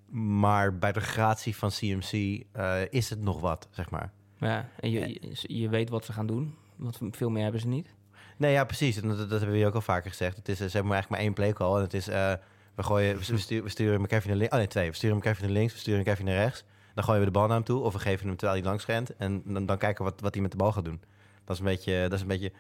[0.09, 4.11] Maar bij de gratie van CMC eh, is het nog wat, zeg maar.
[4.37, 6.55] Ja, en je, je, je weet wat ze gaan doen.
[6.75, 7.93] Want veel meer hebben ze niet.
[8.37, 8.95] Nee, ja, precies.
[8.95, 10.37] Dat, dat hebben we ook al vaker gezegd.
[10.37, 11.75] Het is, eh, ze hebben eigenlijk maar één play call.
[11.75, 12.33] En het is, eh,
[12.75, 14.53] we, gooien, we, sturen, we sturen McCaffrey naar links.
[14.53, 14.89] Oh nee, twee.
[14.89, 16.63] We sturen McCaffrey naar links, we sturen naar rechts.
[16.93, 17.81] Dan gooien we de bal naar hem toe.
[17.81, 19.15] Of we geven hem terwijl hij langs rent.
[19.15, 21.01] En dan, dan kijken we wat, wat hij met de bal gaat doen.
[21.43, 22.51] Dat is een beetje, dat is een beetje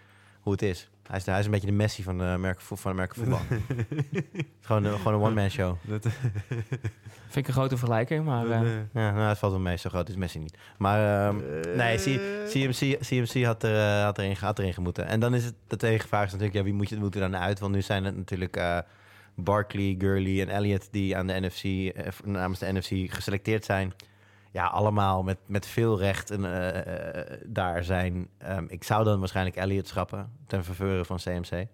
[0.45, 0.89] hoe het is.
[1.07, 3.39] Hij is, hij is een beetje de Messi van de merk, van de merk voetbal.
[3.47, 3.85] Het
[4.31, 5.75] is gewoon, een- gewoon een one-man show.
[5.81, 6.07] Dat,
[7.27, 8.43] Vind ik een grote vergelijking, maar...
[8.43, 9.77] dat, eh, eh, Ja, nou, het valt wel mee.
[9.77, 10.57] Zo groot is Messi niet.
[10.77, 11.37] Maar ehm,
[11.77, 15.07] nee, C- CMC, CMC had, er, had, erin, had erin gemoeten.
[15.07, 17.35] En dan is het de tegenvraag is natuurlijk, ja, wie moet je moet er dan
[17.37, 17.59] uit?
[17.59, 18.77] Want nu zijn het natuurlijk eh,
[19.35, 21.91] Barkley, Gurley en Elliott die aan de NFC,
[22.25, 23.93] namens de NFC geselecteerd zijn.
[24.55, 28.27] Ja, allemaal met, met veel recht en, eh, eh, daar zijn.
[28.37, 31.51] Ehm, ik zou dan waarschijnlijk Elliott schrappen ten faveur van CMC.
[31.51, 31.67] Maar,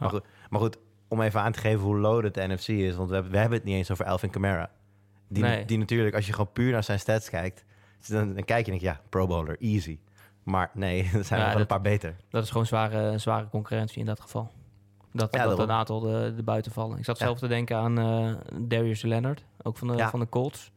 [0.00, 0.08] Ja.
[0.08, 0.78] goed, maar goed,
[1.08, 2.94] om even aan te geven hoe loaded de NFC is.
[2.96, 4.70] Want we hebben, we hebben het niet eens over Alvin Kamara.
[5.28, 5.64] Die, Nee.
[5.64, 7.64] die natuurlijk, als je gewoon puur naar zijn stats kijkt,
[8.08, 9.98] dan, dan kijk je en denk je, ja, pro bowler, easy.
[10.42, 12.16] Maar nee, er zijn Ja, er dat- een paar beter.
[12.30, 14.50] Dat is gewoon zware, zware concurrentie in dat geval.
[15.12, 16.98] Dat, Ja, dat een aantal de, de buiten vallen.
[16.98, 17.24] Ik zat Ja.
[17.24, 20.72] zelf te denken aan eh, Darius Leonard, ook van de, van de Colts.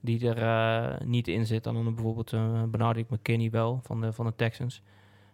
[0.00, 1.64] Die er eh, niet in zit.
[1.64, 4.82] Dan bijvoorbeeld uh, Bernard McKinney wel, van de, van de Texans.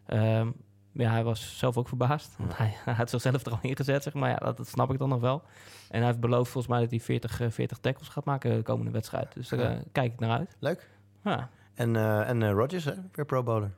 [0.07, 0.51] Ehm,
[0.93, 2.37] ja, hij was zelf ook verbaasd.
[2.39, 4.31] Want hij, hij had zichzelf er al ingezet, zeg maar.
[4.31, 5.43] Ja, dat, dat snap ik dan nog wel.
[5.91, 8.63] En hij heeft beloofd volgens mij dat hij 40, eh, 40 tackles gaat maken de
[8.63, 9.35] komende wedstrijd.
[9.35, 9.71] Dus daar Ja.
[9.77, 10.57] eh, kijk ik naar uit.
[10.59, 10.91] Leuk.
[11.25, 12.93] Ja, En, eh en eh, Rodgers, hè?
[13.13, 13.75] weer pro bowler.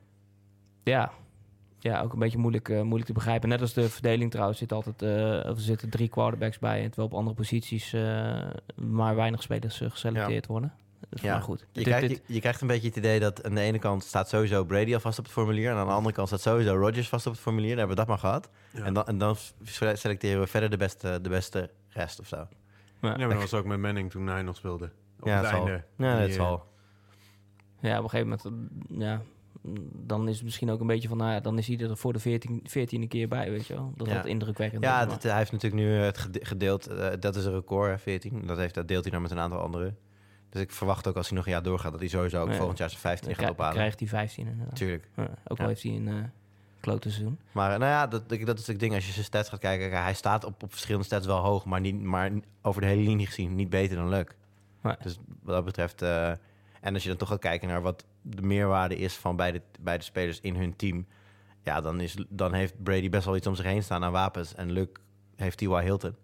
[0.83, 1.11] Ja.
[1.79, 3.49] Ja, ook een beetje moeilijk, eh, moeilijk te begrijpen.
[3.49, 5.09] Net als de verdeling trouwens zit altijd, eh,
[5.49, 6.77] of er zitten drie quarterbacks bij.
[6.83, 10.73] En terwijl op andere posities eh, maar weinig spelers geselecteerd worden.
[11.09, 11.31] Dus Ja.
[11.33, 11.59] maar goed.
[11.59, 13.79] Je, Dit- krijgt, dit- je, je krijgt een beetje het idee dat aan de ene
[13.79, 15.69] kant staat sowieso Brady al vast op het formulier.
[15.71, 17.69] En aan de andere kant staat sowieso Rodgers vast op het formulier.
[17.69, 18.49] Dan hebben we dat maar gehad.
[18.71, 18.83] ja.
[18.83, 19.35] En, dan, en dan
[19.93, 22.35] selecteren we verder de beste, de beste rest of zo.
[22.35, 22.47] ja.
[23.01, 24.91] Maar dat was ook met Manning toen hij nog speelde.
[25.19, 25.67] Op ja, het dat zal.
[25.67, 25.83] einde.
[25.97, 26.65] Ja, dat zal.
[27.79, 29.21] ja, op een gegeven moment, ja,
[29.93, 32.13] dan is het misschien ook een beetje van, nou ja, dan is hij er voor
[32.13, 33.93] de 14, 14e keer bij, weet je wel.
[33.95, 34.13] Dat Ja.
[34.13, 36.87] dat indrukwekkend Ja, dat, hij heeft natuurlijk nu het gede- gedeeld.
[36.87, 38.45] eh, dat is een record, hè, 14.
[38.45, 39.97] Dat, heeft, dat deelt hij dan met een aantal anderen.
[40.49, 41.91] Dus ik verwacht ook als hij nog een jaar doorgaat...
[41.91, 42.55] dat hij sowieso ook Ja.
[42.55, 43.73] volgend jaar zijn 15 dan gaat ophalen.
[43.73, 44.69] krijgt hij 15 inderdaad.
[44.69, 45.09] Natuurlijk.
[45.15, 46.13] Ja, ook al heeft hij een eh
[46.79, 47.39] klote seizoen.
[47.51, 48.93] Maar eh, nou ja, dat, dat is het ding.
[48.93, 49.89] Als je zijn stats gaat kijken...
[49.89, 51.65] kijk, hij staat op, op verschillende stats wel hoog...
[51.65, 54.35] maar, niet, maar over de hele linie gezien niet beter dan Luck.
[54.81, 54.95] Nee.
[55.01, 56.01] Dus wat dat betreft...
[56.01, 56.29] eh,
[56.81, 59.13] en als je dan toch gaat kijken naar wat de meerwaarde is...
[59.15, 61.05] van beide, beide spelers in hun team...
[61.63, 64.55] ja, dan, is, dan heeft Brady best wel iets om zich heen staan aan wapens.
[64.55, 64.99] En Luck
[65.35, 65.81] heeft T.Y.
[65.81, 66.15] Hilton.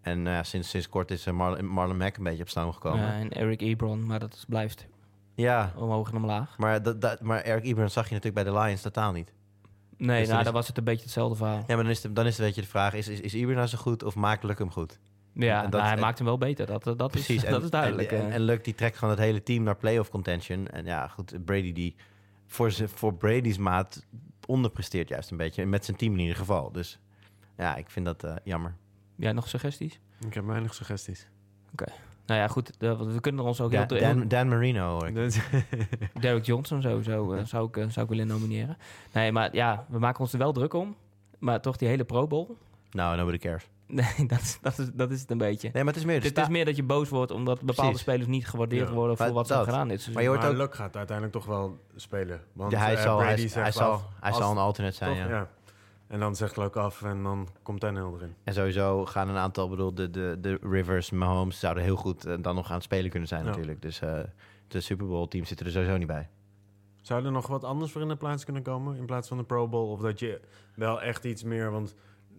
[0.00, 3.00] En eh, sinds, sinds kort is eh, Marlon, Marlon Mack een beetje op stoom gekomen.
[3.06, 4.86] Ja, en Eric Ebron, maar dat blijft
[5.34, 6.58] Ja, omhoog en omlaag.
[6.58, 9.32] maar, dat, dat, maar Eric Ebron zag je natuurlijk bij de Lions totaal niet.
[9.96, 11.56] Nee, Dus dan nou, is- dan was het een beetje hetzelfde verhaal.
[11.58, 13.54] Ja, maar dan is, de, dan is een beetje de vraag, is, is, is Ibra
[13.54, 14.98] nou zo goed of maakt Luck hem goed?
[15.34, 16.66] Ja, En dat- nou, hij en- maakt hem wel beter.
[16.66, 18.12] Dat, dat, Precies, is, en, dat is duidelijk.
[18.12, 20.68] En, en, en Luck die trekt gewoon het hele team naar playoff contention.
[20.68, 21.94] En ja, goed, Brady die
[22.46, 24.06] voor, voor Brady's maat
[24.46, 25.66] onderpresteert juist een beetje.
[25.66, 26.72] Met zijn team in ieder geval.
[26.72, 26.98] Dus
[27.56, 28.74] ja, ik vind dat eh, jammer.
[29.16, 30.00] ja, nog suggesties?
[30.26, 31.26] Ik heb weinig suggesties.
[32.26, 32.70] Nou ja, goed.
[32.78, 34.00] we kunnen ons ook Ja, heel...
[34.00, 35.14] Dan, Dan Marino hoor ik.
[36.20, 38.76] Derek Johnson sowieso eh, zou, ik, eh, zou ik willen nomineren.
[39.12, 40.96] Nee, maar ja, we maken ons er wel druk om.
[41.38, 42.56] Maar toch die hele Pro Bowl...
[42.90, 43.68] Nou, nobody cares.
[44.16, 45.70] Nee, dat, is- dat, is, dat is het een beetje.
[45.72, 46.20] Nee, maar het is meer...
[46.20, 48.00] de Het is meer dat je boos wordt omdat bepaalde Precies.
[48.00, 49.64] spelers niet gewaardeerd Ja, worden voor maar wat ze dat.
[49.64, 50.12] gedaan seizoen.
[50.14, 52.40] Maar je hoort maar ook- Luck gaat uiteindelijk toch wel spelen.
[52.52, 54.56] Want Ja, hij, eh, zal, hij, Brady hij, zegt zal, af, hij als- zal een
[54.58, 55.28] alternate zijn, toch?
[55.28, 55.28] ja.
[55.36, 55.48] ja.
[56.08, 58.34] En dan zegt Luck af en dan komt Tannehill erin.
[58.44, 62.34] En sowieso gaan een aantal, bedoel, de, de, de Rivers, Mahomes zouden heel goed eh,
[62.40, 63.48] dan nog aan het spelen kunnen zijn Ja.
[63.48, 63.82] natuurlijk.
[63.82, 64.18] Dus eh,
[64.68, 66.28] de Super Bowl team zit er sowieso niet bij.
[67.00, 69.44] Zou er nog wat anders voor in de plaats kunnen komen in plaats van de
[69.44, 69.90] Pro Bowl?
[69.90, 70.40] Of dat je
[70.74, 71.94] wel echt iets meer, want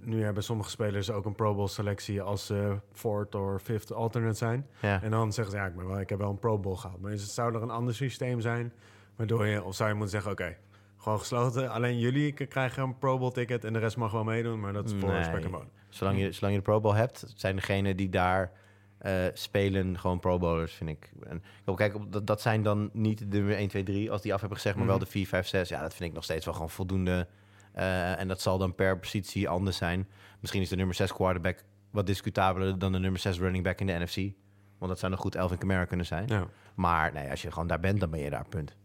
[0.06, 4.38] nu hebben sommige spelers ook een Pro Bowl selectie als ze fourth of fifth alternate
[4.38, 4.68] zijn.
[4.82, 5.02] Ja.
[5.02, 7.00] En dan zeggen ze, ja, ik, ben wel, ik heb wel een Pro Bowl gehad.
[7.00, 8.74] Maar is het, zou er een ander systeem zijn
[9.16, 10.58] waardoor je, of zou je moeten zeggen, oké,
[10.98, 11.70] gewoon gesloten.
[11.70, 14.86] Alleen jullie krijgen een Pro Bowl ticket en de rest mag wel meedoen, maar dat
[14.86, 15.24] is voor Nee.
[15.24, 15.70] spek en bonen.
[15.90, 18.52] Zolang, je, zolang je de Pro Bowl hebt, zijn degenen die daar
[18.98, 21.12] eh, spelen gewoon Pro Bowlers, vind ik.
[21.24, 21.44] En,
[21.76, 24.58] kijk, dat, dat zijn dan niet de nummer 1, 2, 3 als die af hebben
[24.58, 25.04] gezegd, maar wel Mhm.
[25.06, 25.70] de 4, 5, 6.
[25.70, 27.28] Ja, dat vind ik nog steeds wel gewoon voldoende.
[27.74, 30.08] Eh, en dat zal dan per positie anders zijn.
[30.40, 33.88] Misschien is de nummer 6 quarterback wat discutabeler dan de nummer 6 running back in
[33.88, 34.16] de NFC.
[34.78, 36.28] Want dat zou nog goed Elvin Kamara kunnen zijn.
[36.28, 36.48] Ja.
[36.76, 38.76] Maar nee, als je gewoon daar bent, dan ben je daar, punt.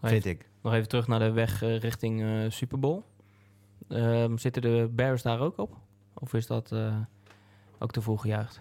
[0.00, 0.48] Vind even, ik.
[0.62, 3.02] nog even terug naar de weg eh, richting eh, Super Bowl.
[3.88, 5.76] Ehm, zitten de Bears daar ook op?
[6.14, 6.96] Of is dat eh,
[7.78, 8.60] ook te vroeg gejuicht?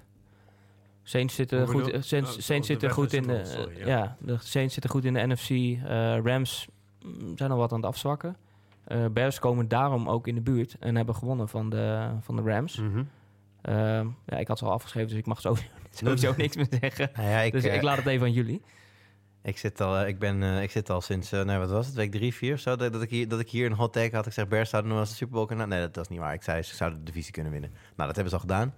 [1.04, 3.86] Saints zitten goed, Saints, Oh, Saints zitten goed in de, sorry, ja.
[3.88, 4.16] ja.
[4.20, 5.50] de Saints zitten goed in de NFC.
[5.50, 5.78] eh,
[6.24, 6.68] Rams
[7.06, 8.36] mm, zijn al wat aan het afzwakken.
[8.90, 12.42] Eh, Bears komen daarom ook in de buurt en hebben gewonnen van de, van de
[12.42, 12.78] Rams.
[12.78, 13.04] Mhm.
[13.62, 17.10] Ehm, ja, ik had ze al afgeschreven, dus ik mag sowieso, sowieso niks meer zeggen.
[17.16, 18.62] Nou ja, ik, dus eh, ik laat het even aan jullie.
[19.42, 21.86] Ik zit al, eh, ik ben, eh, ik zit al sinds, eh, nou wat was
[21.86, 23.94] het, week drie, vier of zo, dat, dat, ik hier, dat ik hier een hot
[23.94, 24.26] take had.
[24.26, 25.70] Ik zeg, Bears zouden nog wel eens de Super Bowl kunnen.
[25.70, 26.34] Nee, dat was niet waar.
[26.34, 27.70] Ik zei, ze zouden de divisie kunnen winnen.
[27.70, 28.74] Nou, dat hebben ze al gedaan.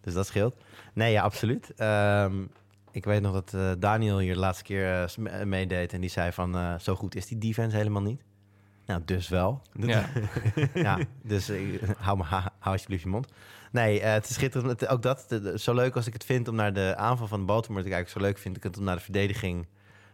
[0.00, 0.54] Dus dat scheelt.
[0.94, 1.72] Nee, ja, absoluut.
[1.76, 2.42] Ehm,
[2.92, 6.10] ik weet nog dat eh, Daniel hier de laatste keer eh, eh, meedeed en die
[6.10, 8.22] zei van, eh, zo goed is die defense helemaal niet.
[8.90, 9.62] Nou, dus wel.
[9.72, 10.08] Ja.
[10.74, 11.58] ja, dus eh,
[11.98, 13.28] hou, maar, hou alsjeblieft je mond.
[13.72, 14.80] Nee, eh, het is schitterend.
[14.80, 17.26] Het- ook dat, de- de- zo leuk als ik het vind om naar de aanval
[17.26, 19.66] van Baltimore te kijken, zo leuk vind ik het om naar de verdediging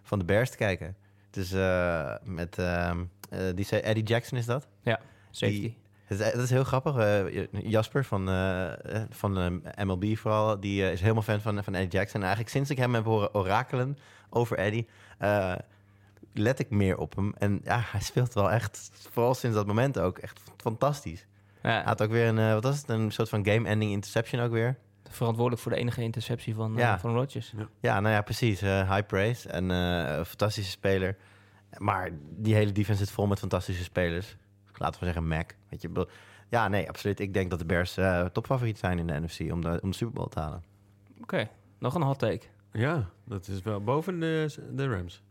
[0.02, 0.96] van de Bears te kijken.
[1.30, 4.66] Dus eh, met ehm, eh, die zei Eddie Jackson is dat.
[5.30, 5.60] Safety.
[5.60, 6.94] Die- Het is, dat is heel grappig.
[7.50, 8.26] Jasper van,
[9.10, 9.38] van
[9.74, 12.16] eh, MLB vooral, die is helemaal fan van, van Eddie Jackson.
[12.20, 13.98] En eigenlijk sinds ik hem heb horen orakelen
[14.30, 14.88] over Eddie,
[16.38, 17.34] let ik meer op hem.
[17.38, 21.26] En ja, hij speelt wel echt, vooral sinds dat moment ook, echt fantastisch.
[21.62, 24.40] Ja, Hij had ook weer een, eh, wat was het, een soort van game-ending interception
[24.42, 24.76] ook weer.
[25.10, 26.98] verantwoordelijk voor de enige interceptie van, eh, Ja.
[26.98, 27.52] van Rodgers.
[27.80, 28.62] Ja, nou ja, precies.
[28.62, 31.16] eh, high praise en eh, een fantastische speler.
[31.78, 34.36] Maar die hele defense zit vol met fantastische spelers.
[34.78, 35.50] Laten we zeggen Mac.
[35.68, 36.06] Weet je,
[36.48, 37.20] ja, nee, absoluut.
[37.20, 39.96] Ik denk dat de Bears eh topfavoriet zijn in de NFC om de, om de
[39.96, 40.62] Super Bowl te halen.
[41.22, 42.46] Oké, nog een hot take.
[42.72, 45.22] Ja, dat is wel boven de, de Rams.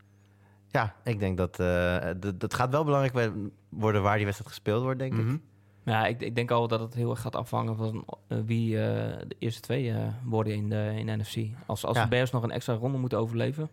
[0.70, 3.30] Ja, ik denk dat eh, dat- dat gaat wel belangrijk
[3.68, 5.24] worden waar die wedstrijd gespeeld wordt, denk ik.
[5.24, 5.36] Mhm.
[5.84, 9.18] Ja, ik, ik denk al dat het heel erg gaat afhangen van eh, wie eh,
[9.28, 11.36] de eerste twee eh, worden in de, in de NFC.
[11.66, 12.02] Als, als Ja.
[12.02, 13.68] de Bears nog een extra ronde moeten overleven,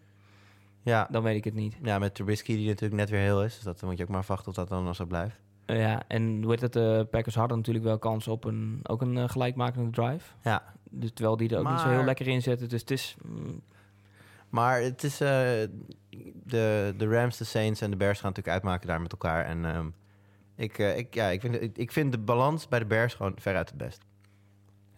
[0.82, 1.78] Ja, dan weet ik het niet.
[1.84, 3.54] ja, met Trubisky die natuurlijk net weer heel is.
[3.56, 5.40] Dus dat moet je ook maar afwachten of dat dan nog zo blijft.
[5.66, 9.02] Eh, ja, en hoe heet het, de Packers hadden natuurlijk wel kans op een, ook
[9.02, 10.34] een eh, gelijkmakende drive.
[10.44, 12.70] Ja, Dus, terwijl die er ook niet zo heel lekker in zetten.
[12.70, 13.16] Dus het is...
[13.26, 13.62] mm,
[14.50, 15.22] Maar het is.
[15.22, 15.52] eh,
[16.44, 19.46] de, de Rams, de Saints en de Bears gaan natuurlijk uitmaken daar met elkaar.
[19.46, 19.88] En ehm,
[20.56, 23.34] ik, eh, ik, ja, ik, vind, ik, ik vind de balans bij de Bears gewoon
[23.36, 24.06] veruit het best.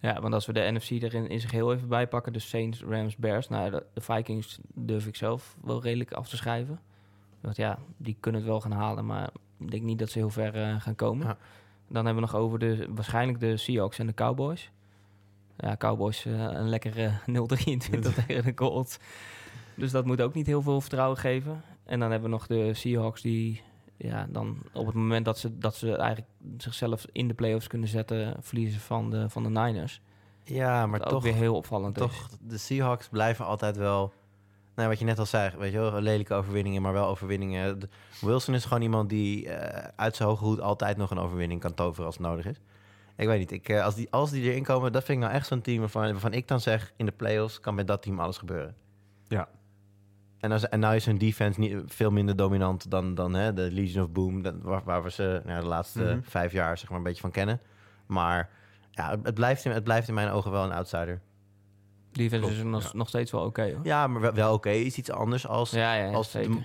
[0.00, 3.16] ja, want als we de NFC erin in zich heel even bijpakken, de Saints, Rams,
[3.16, 3.48] Bears.
[3.48, 6.80] Nou, de, de Vikings durf ik zelf wel redelijk af te schrijven.
[7.40, 10.30] Want ja, die kunnen het wel gaan halen, maar ik denk niet dat ze heel
[10.30, 11.26] ver eh, gaan komen.
[11.26, 11.36] Ja.
[11.88, 14.70] Dan hebben we nog over de, waarschijnlijk de Seahawks en de Cowboys.
[15.56, 18.98] Ja, Cowboys eh, een lekkere 0-23 tegen de Colts.
[19.76, 21.62] Dus dat moet ook niet heel veel vertrouwen geven.
[21.84, 23.62] En dan hebben we nog de Seahawks die
[23.96, 27.88] ja, dan op het moment dat ze, dat ze eigenlijk zichzelf in de playoffs kunnen
[27.88, 30.00] zetten, verliezen van de, van de Niners.
[30.44, 32.02] Ja, maar Wat ook toch, weer heel opvallend is.
[32.02, 34.12] toch, de Seahawks blijven altijd wel.
[34.74, 37.80] Nou, wat je net al zei, weet je wel, lelijke overwinningen, maar wel overwinningen.
[38.20, 41.74] Wilson is gewoon iemand die eh, uit zijn hoge hoed altijd nog een overwinning kan
[41.74, 42.60] toveren als het nodig is.
[43.16, 45.36] Ik weet niet, ik, eh, als, die, als die erin komen, dat vind ik nou
[45.36, 48.20] echt zo'n team waarvan, waarvan ik dan zeg, in de playoffs kan met dat team
[48.20, 48.74] alles gebeuren.
[49.28, 49.48] Ja.
[50.40, 53.70] En, als, en nou is hun defense niet, veel minder dominant dan, dan hè, de
[53.72, 56.18] Legion of Boom, dat, waar, waar we ze nou, de laatste Mhm.
[56.22, 57.60] vijf jaar zeg maar, een beetje van kennen.
[58.06, 58.50] Maar
[58.90, 61.20] ja, het, het blijft in, het blijft in mijn ogen wel een outsider.
[62.12, 62.90] Defense Klopt, is nog, ja.
[62.98, 63.80] nog steeds wel oké hoor.
[63.82, 64.70] Ja, maar wel, wel oké.
[64.70, 66.58] Is iets anders als, Ja, ja, ja, als de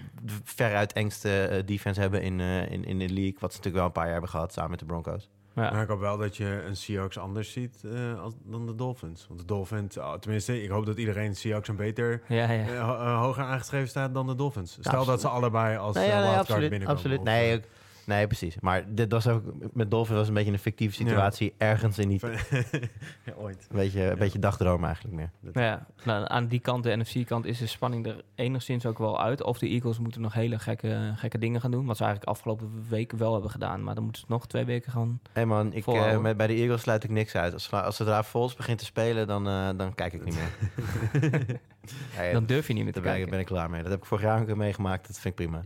[0.43, 3.36] veruit engste eh, defense hebben in, eh, in, in de league.
[3.39, 5.30] Wat ze natuurlijk wel een paar jaar hebben gehad samen met de Broncos.
[5.56, 5.72] Ja.
[5.72, 9.26] Maar ik hoop wel dat je een Seahawks anders ziet eh, als, dan de Dolphins.
[9.28, 12.47] Want de Dolphins, oh, tenminste, ik hoop dat iedereen Seahawks een beter Ja, ja.
[12.49, 14.72] eh, eh, hoger aangeschreven staat dan de Dolphins.
[14.72, 15.08] Stel absoluut.
[15.08, 16.70] dat ze allebei als Nee, ja, nee, wildcard absoluut.
[16.70, 16.95] binnenkomen.
[17.02, 17.20] absoluut.
[17.20, 17.62] Of, Nee,
[18.06, 18.60] nee, precies.
[18.60, 19.43] Maar dit was ook,
[19.74, 21.54] met Dolphins was een beetje een fictieve situatie.
[21.58, 22.22] Ergens in niet.
[23.26, 23.68] ja, ooit.
[23.70, 25.30] Een beetje, een beetje dagdroom eigenlijk meer.
[25.54, 29.43] Ja, nou, aan die kant, de NFC-kant, is de spanning er enigszins ook wel uit.
[29.43, 31.86] Of de Eagles moeten nog hele gekke, gekke dingen gaan doen.
[31.86, 33.84] Wat ze eigenlijk afgelopen weken wel hebben gedaan.
[33.84, 35.20] Maar dan moeten ze nog twee weken gaan.
[35.32, 37.54] Hé man, ik, eh, met, bij de Eagles sluit ik niks uit.
[37.54, 40.49] Als, als zodra Vols begint te spelen, dan, eh, dan kijk ik niet meer.
[42.34, 43.30] Dan durf je niet meer te daar ben, ik, kijken.
[43.30, 43.82] ben ik klaar mee.
[43.82, 45.08] Dat heb ik vorig jaar ook meegemaakt.
[45.08, 45.66] Dat vind ik prima.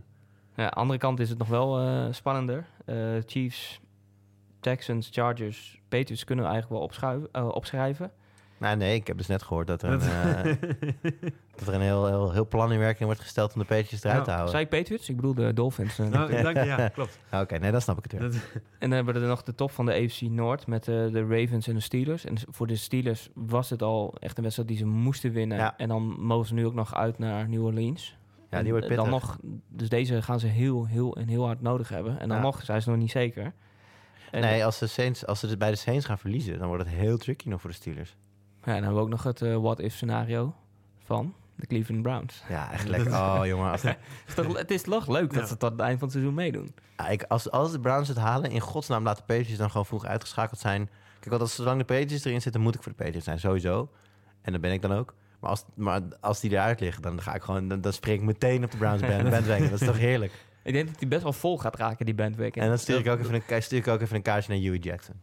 [0.56, 2.64] Ja, andere kant is het nog wel eh, spannender.
[2.84, 2.96] Eh,
[3.26, 3.80] Chiefs,
[4.60, 8.10] Texans, Chargers, Patriots kunnen we eigenlijk wel opschuiven, eh, opschrijven.
[8.58, 10.54] Nou, nee, ik heb dus net gehoord dat er een, eh,
[11.56, 14.24] dat er een heel, heel, heel plan in werking wordt gesteld om de Patriots eruit
[14.24, 14.50] te houden.
[14.50, 15.08] Zei ik Patriots?
[15.08, 15.96] Ik bedoel de Dolphins.
[15.96, 17.18] nou, dank je, ja, klopt.
[17.32, 18.20] Oké, nee, dan snap ik het weer.
[18.30, 20.94] Dat- En dan hebben we er nog de top van de AFC Noord met eh,
[20.94, 22.24] de Ravens en de Steelers.
[22.24, 25.58] En voor de Steelers was het al echt een wedstrijd die ze moesten winnen.
[25.58, 25.74] Ja.
[25.76, 28.16] En dan mogen ze nu ook nog uit naar New Orleans.
[28.50, 29.38] Ja, die wordt eh, dan nog,
[29.68, 32.18] Dus deze gaan ze heel, heel en heel hard nodig hebben.
[32.20, 32.42] En dan Ja.
[32.42, 33.52] nog zijn ze nog niet zeker.
[34.30, 36.92] En, Nee, als, de Saints, als ze bij de Saints gaan verliezen, dan wordt het
[36.94, 38.10] heel tricky nog voor de Steelers.
[38.10, 40.54] Ja, dan hebben we ook nog het eh, what-if scenario
[41.04, 42.42] van de Cleveland Browns.
[42.48, 43.12] Ja, echt lekker.
[43.38, 43.70] Oh, jongen.
[43.70, 45.46] Als, Het is toch, het is toch leuk dat Ja.
[45.46, 46.74] ze tot het eind van het seizoen meedoen.
[46.96, 49.86] Ja, ik, als, als de Browns het halen, in godsnaam laten de Patriots dan gewoon
[49.86, 50.88] vroeg uitgeschakeld zijn.
[51.14, 53.90] Kijk, want als zolang de Patriots erin zitten, moet ik voor de Patriots zijn, sowieso.
[54.42, 55.14] En dat ben ik dan ook.
[55.40, 58.24] Maar als, maar als die eruit liggen, dan ga ik gewoon, dan, dan spring ik
[58.26, 59.70] meteen op de Browns band, bandwagon.
[59.70, 60.32] Dat is toch heerlijk.
[60.62, 62.62] Ik denk dat die best wel vol gaat raken, die bandwagon.
[62.62, 64.78] En dan stuur ik ook even een, stuur ik ook even een kaartje naar Huey
[64.78, 65.14] Jackson.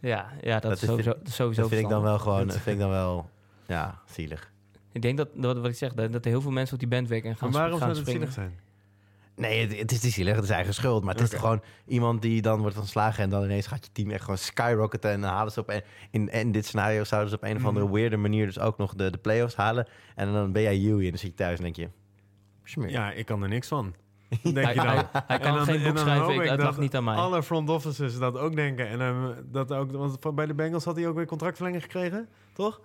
[0.00, 2.46] Ja, ja dat, Dat is sowieso, dat is sowieso Dat vind ik dan wel gewoon,
[2.46, 3.30] dat vind ik dan wel,
[3.66, 4.50] ja, zielig.
[4.92, 6.88] Ik denk dat, dat wat ik zeg, dat, dat er heel veel mensen op die
[6.88, 8.32] bandwagon gaan, Maar waarom gaan zou springen.
[8.32, 8.58] zielig zijn?
[9.36, 11.04] Nee, het, het is niet zielig, het is eigen schuld.
[11.04, 13.24] Maar het is gewoon iemand die dan wordt ontslagen...
[13.24, 15.10] en dan ineens gaat je team echt gewoon skyrocketen...
[15.10, 17.64] en dan halen ze op een, in, in dit scenario zouden ze op een of
[17.64, 17.94] andere Mhm.
[17.94, 18.46] weirde manier...
[18.46, 19.88] dus ook nog de, de playoffs halen.
[20.14, 21.88] En dan ben jij Huey en dan zit je thuis en denk je...
[22.64, 22.90] Smeer.
[22.90, 23.94] Ja, ik kan er niks van.
[24.42, 24.86] Denk Hij, je dan.
[24.86, 27.04] hij, hij kan En dan- geen en boek dan schrijven, ik, dat lag niet aan
[27.04, 27.14] mij.
[27.16, 28.88] Alle front offices dat ook denken.
[28.88, 32.80] En dat ook, want bij de Bengals had hij ook weer contractverlenging gekregen, toch?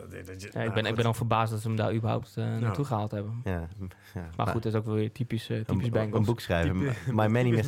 [0.00, 1.94] Dat, dat, dat- Ja, ik, nou, ben, ik ben dan verbaasd dat ze hem daar
[1.94, 3.40] überhaupt eh, naartoe gehaald hebben.
[3.44, 3.68] Ja,
[4.14, 4.28] ja.
[4.36, 6.18] Maar goed, dat is ook wel weer typisch, eh, typisch een, Bengals.
[6.18, 6.76] een boek schrijven.
[6.78, 7.62] Type- my, many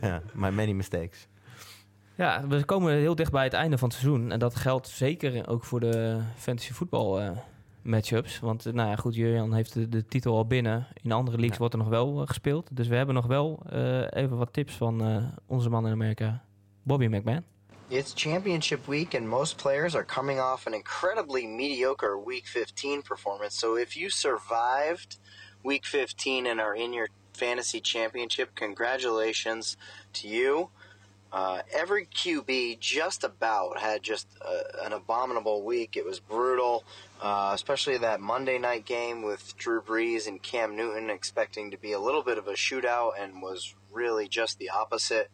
[0.00, 1.28] ja, my many mistakes.
[2.14, 4.30] Ja, we komen heel dicht bij het einde van het seizoen.
[4.32, 7.30] En dat geldt zeker ook voor de fantasy voetbal eh,
[7.82, 8.38] matchups.
[8.40, 10.86] Want nou ja, goed, Jurjan heeft de, de titel al binnen.
[11.02, 11.58] In andere leagues Ja.
[11.58, 12.76] wordt er nog wel gespeeld.
[12.76, 16.42] Dus we hebben nog wel eh, even wat tips van eh, onze man in Amerika,
[16.82, 17.42] Bobby McMahon.
[17.92, 23.54] It's championship week, and most players are coming off an incredibly mediocre Week 15 performance.
[23.54, 25.18] So if you survived
[25.62, 29.76] Week 15 and are in your fantasy championship, congratulations
[30.14, 30.70] to you.
[31.30, 35.94] Uh, every QB just about had just uh, an abominable week.
[35.94, 36.84] It was brutal,
[37.20, 41.92] uh, especially that Monday night game with Drew Brees and Cam Newton, expecting to be
[41.92, 45.30] a little bit of a shootout, and was really just the opposite.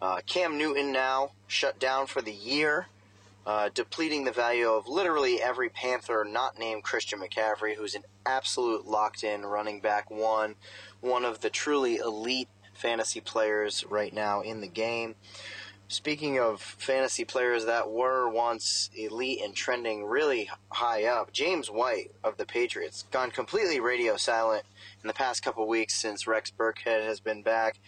[0.00, 2.86] Uh, Cam Newton now shut down for the year,
[3.46, 8.86] uh, depleting the value of literally every Panther not named Christian McCaffrey, who's an absolute
[8.86, 10.54] locked in running back one,
[11.00, 15.14] one of the truly elite fantasy players right now in the game.
[15.88, 22.12] Speaking of fantasy players that were once elite and trending really high up, James White
[22.22, 24.64] of the Patriots gone completely radio silent
[25.02, 27.80] in the past couple weeks since Rex Burkhead has been back.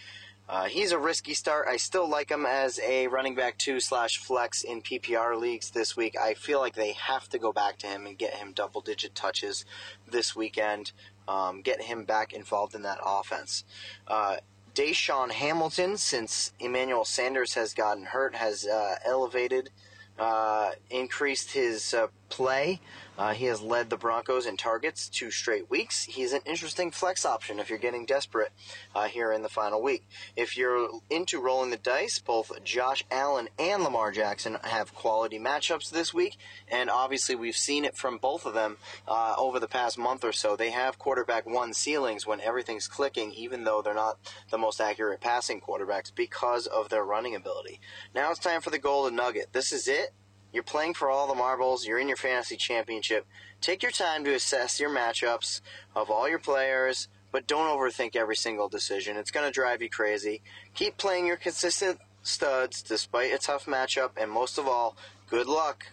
[0.48, 1.66] Uh, he's a risky start.
[1.68, 5.96] I still like him as a running back two slash flex in PPR leagues this
[5.96, 6.16] week.
[6.20, 9.14] I feel like they have to go back to him and get him double digit
[9.14, 9.64] touches
[10.10, 10.92] this weekend.
[11.28, 13.64] Um, get him back involved in that offense.
[14.08, 14.36] Uh,
[14.74, 19.70] Deshaun Hamilton, since Emmanuel Sanders has gotten hurt, has uh, elevated,
[20.18, 22.80] uh, increased his uh, play.
[23.18, 26.04] Uh, he has led the Broncos in targets two straight weeks.
[26.04, 28.52] He's an interesting flex option if you're getting desperate
[28.94, 30.08] uh, here in the final week.
[30.34, 35.90] If you're into rolling the dice, both Josh Allen and Lamar Jackson have quality matchups
[35.90, 36.36] this week,
[36.68, 40.32] and obviously we've seen it from both of them uh, over the past month or
[40.32, 40.56] so.
[40.56, 44.18] They have quarterback one ceilings when everything's clicking, even though they're not
[44.50, 47.80] the most accurate passing quarterbacks because of their running ability.
[48.14, 49.52] Now it's time for the golden nugget.
[49.52, 50.14] This is it.
[50.52, 51.86] You're playing for all the marbles.
[51.86, 53.26] You're in your fantasy championship.
[53.60, 55.60] Take your time to assess your matchups
[55.94, 59.16] of all your players, but don't overthink every single decision.
[59.16, 60.42] It's going to drive you crazy.
[60.74, 64.94] Keep playing your consistent studs despite a tough matchup, and most of all,
[65.30, 65.86] good luck.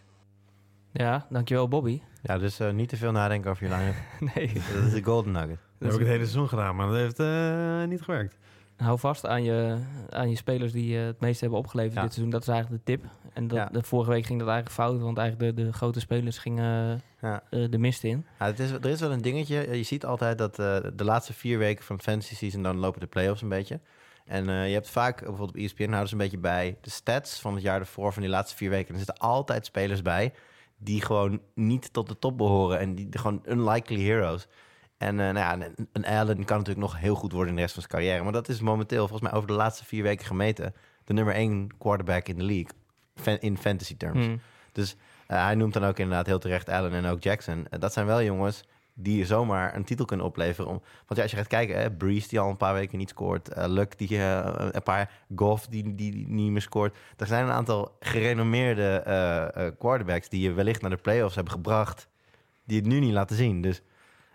[0.91, 2.01] Ja, dankjewel Bobby.
[2.24, 3.93] Ja, dus eh, niet te veel nadenken over je line
[4.36, 4.53] nee.
[4.53, 5.57] Dat is de golden nugget.
[5.80, 8.38] Dat heb ik het hele seizoen gedaan, maar dat heeft eh, niet gewerkt.
[8.80, 9.77] Hou vast aan je,
[10.09, 12.01] aan je spelers die eh, het meeste hebben opgeleverd Ja.
[12.01, 12.32] dit seizoen.
[12.32, 13.05] Dat is eigenlijk de tip.
[13.34, 13.65] En dat, Ja.
[13.71, 17.43] de vorige week ging dat eigenlijk fout, want eigenlijk de, de grote spelers gingen Ja.
[17.49, 18.25] eh, de mist in.
[18.39, 19.77] Ja, het is, er is wel een dingetje.
[19.77, 22.63] Je ziet altijd dat eh, de laatste vier weken van fantasy season...
[22.63, 23.80] dan lopen de playoffs een beetje.
[24.25, 25.88] En je hebt vaak, bijvoorbeeld op ESPN...
[25.88, 28.13] houden ze een beetje bij de stats van het jaar ervoor...
[28.13, 28.88] van die laatste vier weken.
[28.88, 30.34] En er zitten altijd spelers bij...
[30.77, 32.80] die gewoon niet tot de top behoren.
[32.80, 34.47] En die gewoon unlikely heroes.
[35.00, 37.62] En eh, nou ja, een, een Allen kan natuurlijk nog heel goed worden in de
[37.62, 38.24] rest van zijn carrière.
[38.24, 40.74] Maar dat is momenteel, volgens mij over de laatste vier weken gemeten...
[41.04, 43.39] de nummer één quarterback in de league.
[43.39, 44.26] In fantasy terms.
[44.26, 44.41] Hmm.
[44.72, 44.95] Dus
[45.28, 47.68] eh, hij noemt dan ook inderdaad heel terecht Allen en ook Jackson.
[47.70, 50.70] Eh, dat zijn wel jongens die zomaar een titel kunnen opleveren.
[50.70, 53.10] Om, want ja, als je gaat kijken, hè, Breeze die al een paar weken niet
[53.10, 53.50] scoort.
[53.56, 56.97] Luck die een paar Goff die, die, die niet meer scoort.
[57.18, 62.08] Er zijn een aantal gerenommeerde quarterbacks die je wellicht naar de playoffs hebben gebracht.
[62.66, 63.62] Die het nu niet laten zien.
[63.62, 63.82] Dus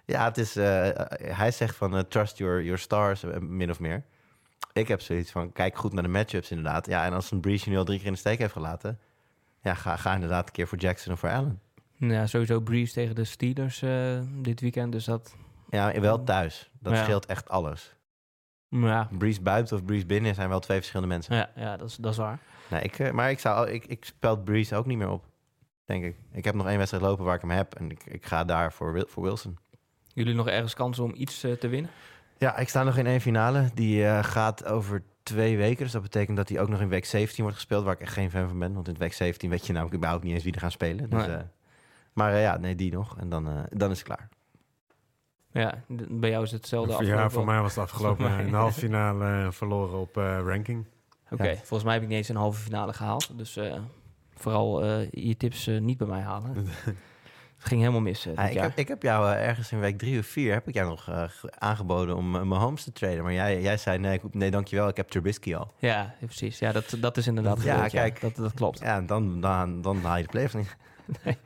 [0.04, 3.80] ja, het is, eh, eh, hij zegt van eh, trust your, your stars, min of
[3.80, 4.04] meer.
[4.72, 6.86] Ik heb zoiets van, kijk goed naar de matchups inderdaad.
[6.86, 8.98] Ja, en als een Breeze je nu al drie keer in de steek heeft gelaten...
[9.60, 11.60] Ja, ga, ga inderdaad een keer voor Jackson of voor Allen.
[11.96, 13.78] Ja, sowieso Breeze tegen de Steelers
[14.42, 14.92] dit weekend.
[14.92, 15.34] Dus dat,
[15.70, 16.70] Ja, wel thuis.
[16.80, 17.02] Dat Ja.
[17.02, 17.94] scheelt echt alles.
[18.68, 21.36] ja, Breeze buiten of Breeze binnen zijn wel twee verschillende mensen.
[21.36, 22.38] ja, ja dat, is, dat is waar.
[22.70, 25.24] Nee, ik, maar ik, zou, ik, ik spel Breeze ook niet meer op,
[25.84, 26.16] denk ik.
[26.32, 27.74] Ik heb nog één wedstrijd lopen waar ik hem heb.
[27.74, 29.58] En ik, ik ga daar voor, voor Wilson.
[30.14, 31.90] Jullie nog ergens kans om iets eh, te winnen?
[32.38, 33.70] Ja, ik sta nog in één finale.
[33.74, 35.82] Die eh, gaat over twee weken.
[35.82, 37.84] Dus dat betekent dat die ook nog in week 17 wordt gespeeld.
[37.84, 38.74] Waar ik echt geen fan van ben.
[38.74, 41.10] Want in week 17 weet je namelijk überhaupt niet eens wie er gaan spelen.
[41.10, 41.36] Dus, Nee.
[41.36, 41.42] eh,
[42.12, 43.18] maar eh, ja, nee, die nog.
[43.18, 44.28] En dan, eh, dan is het klaar.
[45.52, 47.30] Ja, bij jou is het hetzelfde Ja, afgelopen.
[47.30, 48.44] voor mij was het afgelopen mij.
[48.44, 50.84] in de halve finale verloren op eh, ranking.
[51.30, 51.54] Oké, Ja.
[51.56, 53.38] volgens mij heb ik niet eens een halve finale gehaald.
[53.38, 53.74] Dus eh,
[54.34, 56.54] vooral eh, je tips niet bij mij halen.
[57.66, 58.26] ging helemaal mis.
[58.26, 60.68] eh, Ah, ik, heb, ik heb jou eh, ergens in week drie of vier heb
[60.68, 63.22] ik jou nog eh, ge- aangeboden om mijn homes te traden.
[63.22, 65.72] Maar jij, jij zei nee, nee, dankjewel, ik heb Trubisky al.
[65.78, 66.58] Ja, precies.
[66.58, 68.20] Ja, dat, dat is inderdaad Ja, gebeurd, kijk.
[68.20, 68.78] Dat, dat klopt.
[68.78, 70.76] Ja, dan, dan, dan haal je de playoffs niet.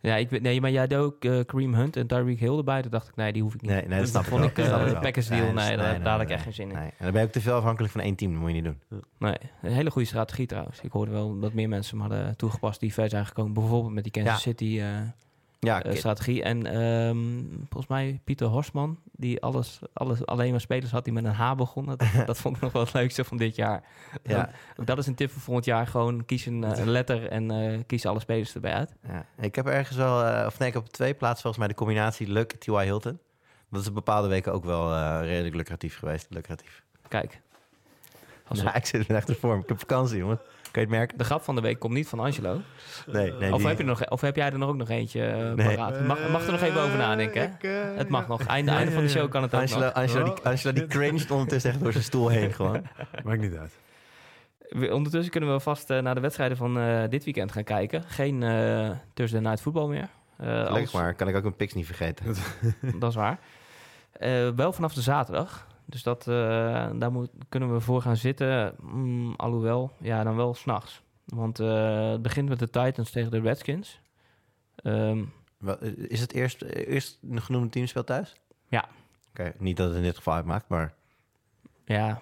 [0.00, 2.82] Ja, ik, weet- nee, maar jij had ook eh Kareem Hunt en Tyreek Hill erbij.
[2.82, 3.70] Toen dacht ik, nee, die hoef ik niet.
[3.70, 4.96] Nee, nee, dat snap ik vond ik, snap de.
[4.98, 6.76] Packers deal, nee, dat- daar- daar had ik echt geen zin in.
[6.76, 8.64] En dan ben je ook te veel afhankelijk van één team, dat moet je niet
[8.64, 9.02] doen.
[9.18, 10.80] Nee, een hele goede strategie trouwens.
[10.80, 13.52] Ik hoorde wel dat meer mensen hem hadden toegepast die ver zijn gekomen.
[13.52, 14.42] Bijvoorbeeld met die Kansas.
[14.42, 14.86] City eh,
[15.60, 16.42] Ja, eh, strategie.
[16.42, 17.18] En ehm,
[17.58, 21.54] volgens mij Pieter Horstman, die alles, alles, alleen maar spelers had die met een H
[21.54, 21.98] begonnen.
[21.98, 23.82] Dat, dat vond ik nog wel het leukste van dit jaar.
[24.22, 25.86] ja, Ook dat is een tip voor volgend jaar.
[25.86, 28.94] Gewoon kies een, eh, een letter en eh, kies alle spelers erbij uit.
[29.06, 29.26] ja.
[29.40, 32.28] Ik heb ergens wel, of nee, ik heb op twee plaatsen volgens mij de combinatie
[32.28, 32.84] Luck, T.Y.
[32.84, 33.18] Hilton.
[33.70, 36.26] Dat is op bepaalde weken ook wel redelijk lucratief geweest.
[36.30, 36.84] Lucratief.
[37.08, 37.40] Kijk.
[38.48, 39.60] Als Ja, ik zit in vorm.
[39.60, 40.40] Ik heb vakantie, jongen.
[40.78, 41.18] Kan je het merken?
[41.18, 42.60] De grap van de week komt niet van Angelo.
[43.06, 43.52] Nee, nee.
[43.52, 45.76] of, die- heb je nog, of heb jij er nog ook nog eentje eh, Nee.
[45.76, 46.00] paraat?
[46.06, 47.46] Mag, mag er nog even over nadenken, hè?
[47.46, 48.28] Ik, eh, Het mag ja.
[48.28, 48.46] nog.
[48.46, 49.94] Einde, Ja, einde ja, van de show kan het ook Angela, nog.
[49.94, 52.82] Angela, die, Oh, Angela die cringed ondertussen echt door zijn stoel heen gewoon.
[53.24, 53.78] Maakt niet uit.
[54.92, 58.02] Ondertussen kunnen we vast eh, naar de wedstrijden van eh, dit weekend gaan kijken.
[58.06, 60.08] Geen eh Thursday Night voetbal meer.
[60.36, 62.26] Eh, Gelukkig als- maar, kan ik ook een pix niet vergeten.
[62.98, 63.38] Dat is waar.
[64.12, 65.66] Eh, wel vanaf de zaterdag.
[65.88, 68.74] Dus dat, eh, daar moet, kunnen we voor gaan zitten.
[68.80, 71.02] Mm, alhoewel, ja, dan wel s'nachts.
[71.24, 74.00] Want eh, het begint met de Titans tegen de Redskins.
[74.74, 75.24] Ehm,
[75.58, 78.36] Wel, eh, Is het eerst, eerst een genoemde team speelt thuis?
[78.68, 78.88] Ja.
[79.30, 80.94] Oké, niet dat het in dit geval uitmaakt, maar...
[81.84, 82.20] ja,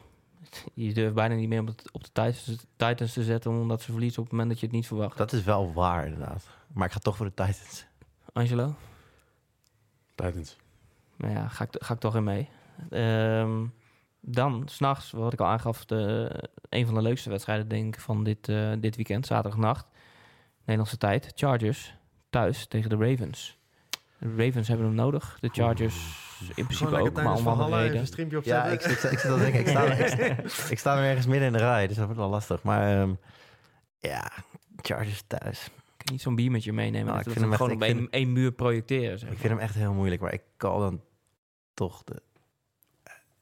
[0.74, 1.60] je durft bijna niet meer
[1.92, 3.50] op, de Titans, Titans te zetten...
[3.50, 5.18] omdat ze verliezen op het moment dat je het niet verwacht.
[5.18, 6.48] Dat is wel waar, inderdaad.
[6.72, 7.86] Maar ik ga toch voor de Titans.
[8.32, 8.74] Angelo?
[10.14, 10.56] Titans.
[11.16, 12.48] Nou ja, ga ik, ga ik toch in mee.
[12.90, 13.64] Ehm,
[14.20, 16.30] dan, s'nachts, wat ik al aangaf, de,
[16.68, 19.86] een van de leukste wedstrijden denk ik van dit, eh, dit weekend, zaterdagnacht.
[20.58, 21.32] Nederlandse tijd.
[21.34, 21.94] Chargers
[22.30, 23.58] thuis tegen de Ravens.
[24.18, 25.38] De Ravens hebben hem nodig.
[25.40, 25.94] De Chargers
[26.54, 28.00] in principe ook, maar om andere reden.
[28.44, 31.46] Ja, ik, ik, ik zit al denken, ik sta, ik, ik sta nu ergens midden
[31.46, 32.62] in de rij, dus dat wordt wel lastig.
[32.62, 33.14] Maar ehm,
[33.98, 34.32] ja,
[34.76, 35.70] Chargers thuis.
[35.98, 37.06] Je niet zo'n beamertje meenemen?
[37.06, 39.18] Nou, dat ik vind hem gewoon echt- op één, muur projecteren.
[39.18, 41.00] Zeg Ik vind hem echt heel moeilijk, maar ik call dan
[41.74, 42.22] toch de...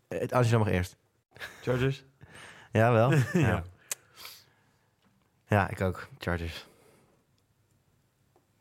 [0.08, 0.96] Eh, Het Angela mag eerst.
[1.62, 2.04] Chargers?
[2.72, 3.10] Ja, wel?
[3.14, 3.22] Ja.
[3.32, 3.64] ja.
[5.48, 6.08] Ja, ik ook.
[6.18, 6.66] Chargers.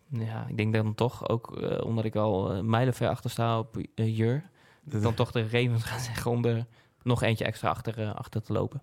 [0.10, 3.78] Ja, ik denk dan toch, ook eh, omdat ik al eh, mijlenver achter sta op
[3.96, 4.50] Jur...
[4.84, 6.66] dan toch de Ravens gaan zeggen om er
[7.04, 8.82] nog eentje extra achter, eh, achter te lopen.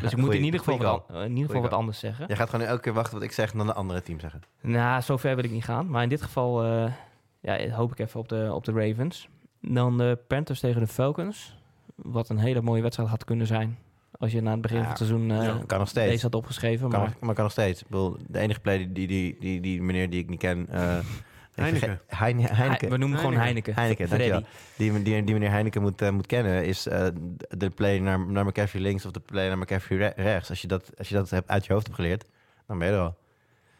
[0.00, 2.24] Dus ik moet in ieder geval, wat, in ieder geval wat anders zeggen.
[2.28, 4.20] Je gaat gewoon nu elke keer wachten wat ik zeg en dan de andere team
[4.20, 4.40] zeggen.
[4.60, 5.90] Nou, zover wil ik niet gaan.
[5.90, 6.92] Maar in dit geval eh,
[7.40, 9.28] ja, hoop ik even op de, op de Ravens.
[9.60, 11.56] Dan de Panthers tegen de Falcons.
[12.02, 13.78] Wat een hele mooie wedstrijd had kunnen zijn.
[14.18, 16.10] Als je na het begin Ja, van het seizoen eh, Ja, kan nog steeds.
[16.10, 16.88] deze had opgeschreven.
[16.90, 17.80] Kan, maar nog- maar kan nog steeds.
[17.82, 20.68] Ik bedoel, de enige play die, die, die, die, die meneer die ik niet ken...
[20.68, 20.98] eh,
[21.54, 22.00] Heineken.
[22.06, 22.90] Heineken.
[22.90, 23.74] we noemen gewoon Heineken.
[23.74, 23.74] Heineken.
[23.74, 24.28] Heineken, Freddy.
[24.28, 25.02] dankjewel.
[25.02, 27.06] Die, die, die meneer Heineken moet, eh, moet kennen is eh,
[27.48, 30.48] de play naar, naar McCaffrey links of de play naar McCaffrey re- rechts.
[30.50, 32.24] Als je, dat, als je dat hebt, uit je hoofd hebt geleerd,
[32.66, 33.16] dan ben je er al.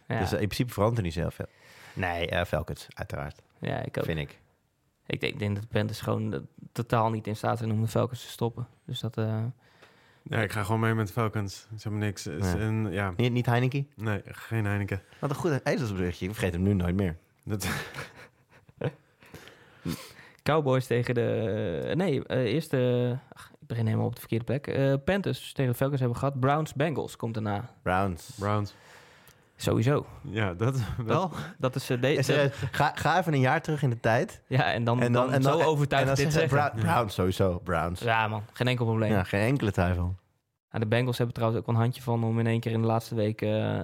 [0.09, 1.47] Ja, Dus in principe verandert er niet zo heel veel.
[1.93, 4.05] Nee, Falcons, uiteraard, ja, ik ook.
[4.05, 4.39] vind ik.
[5.07, 6.41] Ik denk, ik denk dat de Panthers gewoon eh,
[6.73, 8.67] totaal niet in staat zijn om de Falcons te stoppen.
[8.85, 9.17] Dus dat...
[9.17, 9.45] eh,
[10.23, 11.55] Ja, ik ga gewoon mee met de Falcons.
[11.61, 12.25] Ze hebben niks.
[12.25, 12.55] Ja.
[12.57, 13.89] een- ja, Niet, niet Heineken?
[13.97, 15.03] nee, geen Heineken.
[15.19, 16.27] Wat een goed ezelsberichtje.
[16.27, 17.17] Ik vergeet hem nu nooit meer.
[17.45, 17.69] Dat,
[20.43, 21.85] Cowboys tegen de...
[21.89, 23.17] eh, nee, eerst de...
[23.33, 24.67] ach, ik begin helemaal op de verkeerde plek.
[24.67, 26.41] Eh, Panthers tegen de Falcons hebben we gehad.
[26.41, 27.71] Browns, Bengals komt daarna.
[27.83, 28.31] Browns.
[28.39, 28.75] Browns.
[29.57, 30.07] Sowieso.
[30.23, 31.31] Ja, dat wel.
[31.59, 31.87] Dat is...
[31.87, 34.43] de, Ja, de- serieus, ga, ga even een jaar terug in de tijd.
[34.47, 36.51] ja, en dan, dan, zo overtuigd en dan dit zeggen.
[36.51, 37.61] Bra- Browns, sowieso.
[37.65, 38.01] Browns.
[38.01, 39.25] Ja, Ja man, geen enkel probleem.
[39.25, 40.15] geen enkele twijfel.
[40.71, 42.87] Nou, de Bengals hebben trouwens ook een handje van om in één keer in de
[42.87, 43.79] laatste week eh,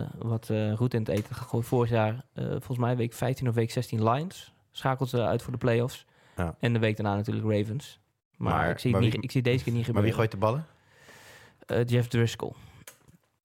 [0.00, 1.66] eh, wat eh route in het eten gegooid.
[1.66, 4.52] Vorig jaar, eh, volgens mij week 15 of week 16 Lions.
[4.70, 6.06] Schakelt ze uit voor de playoffs.
[6.36, 6.54] Ja.
[6.60, 8.00] En de week daarna natuurlijk Ravens.
[8.36, 10.10] Maar, Maar- ik, zie maar het wie- niet, ik zie deze keer niet Maar gebeuren.
[10.10, 10.66] wie gooit de ballen?
[11.66, 12.52] Eh, Jeff Driscoll.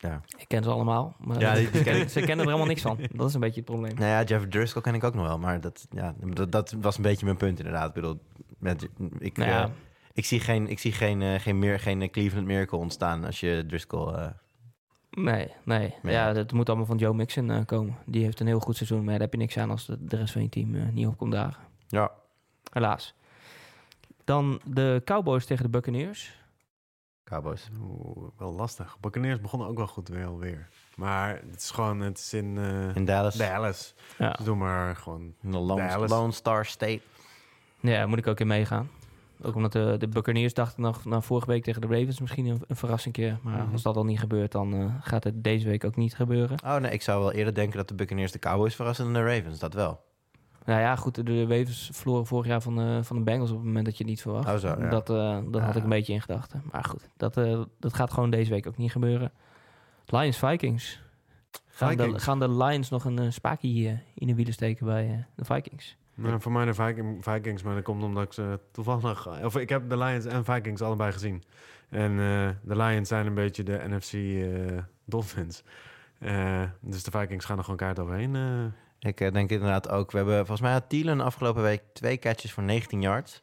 [0.09, 0.21] Ja.
[0.37, 1.15] Ik ken ze allemaal.
[1.19, 2.09] Maar Ja, die- die ken ik.
[2.09, 2.97] ze kennen er helemaal niks van.
[3.11, 3.95] Dat is een beetje het probleem.
[3.95, 5.39] Nou ja, Jeff Driscoll ken ik ook nog wel.
[5.39, 7.87] Maar dat, ja, dat, dat was een beetje mijn punt inderdaad.
[7.87, 8.19] Ik bedoel,
[8.57, 8.87] met,
[9.19, 9.69] ik, Nou ja, eh,
[10.13, 13.39] ik zie geen, ik zie geen, eh, geen, meer, geen eh, Cleveland Miracle ontstaan als
[13.39, 14.13] je Driscoll...
[14.13, 14.27] eh,
[15.09, 15.93] nee, nee.
[16.03, 17.97] Ja, dat moet allemaal van Joe Mixon eh, komen.
[18.05, 19.03] Die heeft een heel goed seizoen.
[19.03, 21.17] Maar daar heb je niks aan als de, de rest van je team niet op
[21.17, 21.63] komt dagen.
[21.87, 22.11] ja,
[22.71, 23.13] Helaas.
[24.23, 26.41] Dan de Cowboys tegen de Buccaneers.
[27.23, 27.69] Cowboys.
[27.81, 28.97] Oeh, wel lastig.
[28.99, 30.67] Buccaneers begonnen ook wel goed weer alweer.
[30.95, 33.35] Maar het is gewoon, het is in eh, In Dallas.
[33.35, 33.93] Dallas.
[34.17, 34.31] Ja.
[34.31, 35.33] Dus doe maar gewoon.
[35.41, 36.09] In de Lone, Dallas.
[36.09, 37.01] Lone Star State.
[37.79, 38.89] Ja, daar moet ik ook in meegaan.
[39.41, 42.61] Ook omdat de, de Buccaneers dachten nog na vorige week tegen de Ravens misschien een,
[42.67, 43.37] een verrassing keer.
[43.41, 43.71] Maar Mhm.
[43.71, 46.63] als dat al niet gebeurt, dan eh, gaat het deze week ook niet gebeuren.
[46.65, 49.35] Oh nee, ik zou wel eerder denken dat de Buccaneers de Cowboys verrassen dan de
[49.35, 49.59] Ravens.
[49.59, 50.01] Dat wel.
[50.65, 53.55] Nou ja, goed, de, de Ravens verloren vorig jaar van de, van de Bengals op
[53.57, 54.47] het moment dat je het niet verwacht.
[54.47, 54.89] Oh zo, ja.
[54.89, 56.63] Dat, eh, dat had ik een beetje in gedachten.
[56.71, 59.31] Maar goed, dat, eh, dat gaat gewoon deze week ook niet gebeuren.
[60.05, 61.01] Lions-Vikings.
[61.67, 62.23] Gaan de, Vikings.
[62.23, 65.45] gaan de Lions nog een uh, spakie eh, in de wielen steken bij eh, de
[65.45, 65.97] Vikings?
[66.15, 69.43] Nou, voor mij de Viking- Vikings, maar dat komt omdat ik ze toevallig...
[69.43, 71.43] Of ik heb de Lions en Vikings allebei gezien.
[71.89, 75.63] En eh, de Lions zijn een beetje de NFC eh, Dolphins.
[76.19, 78.35] Eh, dus de Vikings gaan er gewoon kaart overheen.
[79.03, 80.11] Ik eh, denk inderdaad ook.
[80.11, 83.41] We hebben volgens mij had Thielen afgelopen week twee catches voor 19 yards.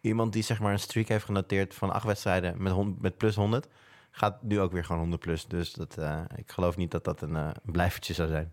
[0.00, 3.66] Iemand die zeg maar een streak heeft genoteerd van acht wedstrijden met, met plus 100.
[4.10, 5.46] Gaat nu ook weer gewoon 100 plus.
[5.46, 8.52] Dus dat, eh, ik geloof niet dat dat een, eh, een blijvertje zou zijn.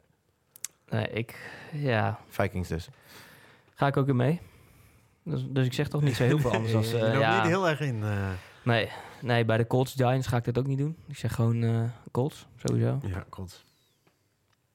[0.89, 1.51] Nee, ik...
[1.73, 2.89] Ja, Vikings dus.
[3.73, 4.41] ga ik ook in mee.
[5.23, 6.91] Dus, dus ik zeg toch niet zo heel veel anders als...
[6.91, 8.03] je eh, loopt ja, niet heel erg in.
[8.03, 8.29] eh.
[8.63, 8.89] nee,
[9.21, 10.97] nee, bij de Colts Giants ga ik dat ook niet doen.
[11.07, 11.81] Ik zeg gewoon eh,
[12.11, 12.99] Colts, sowieso.
[13.01, 13.63] ja, god.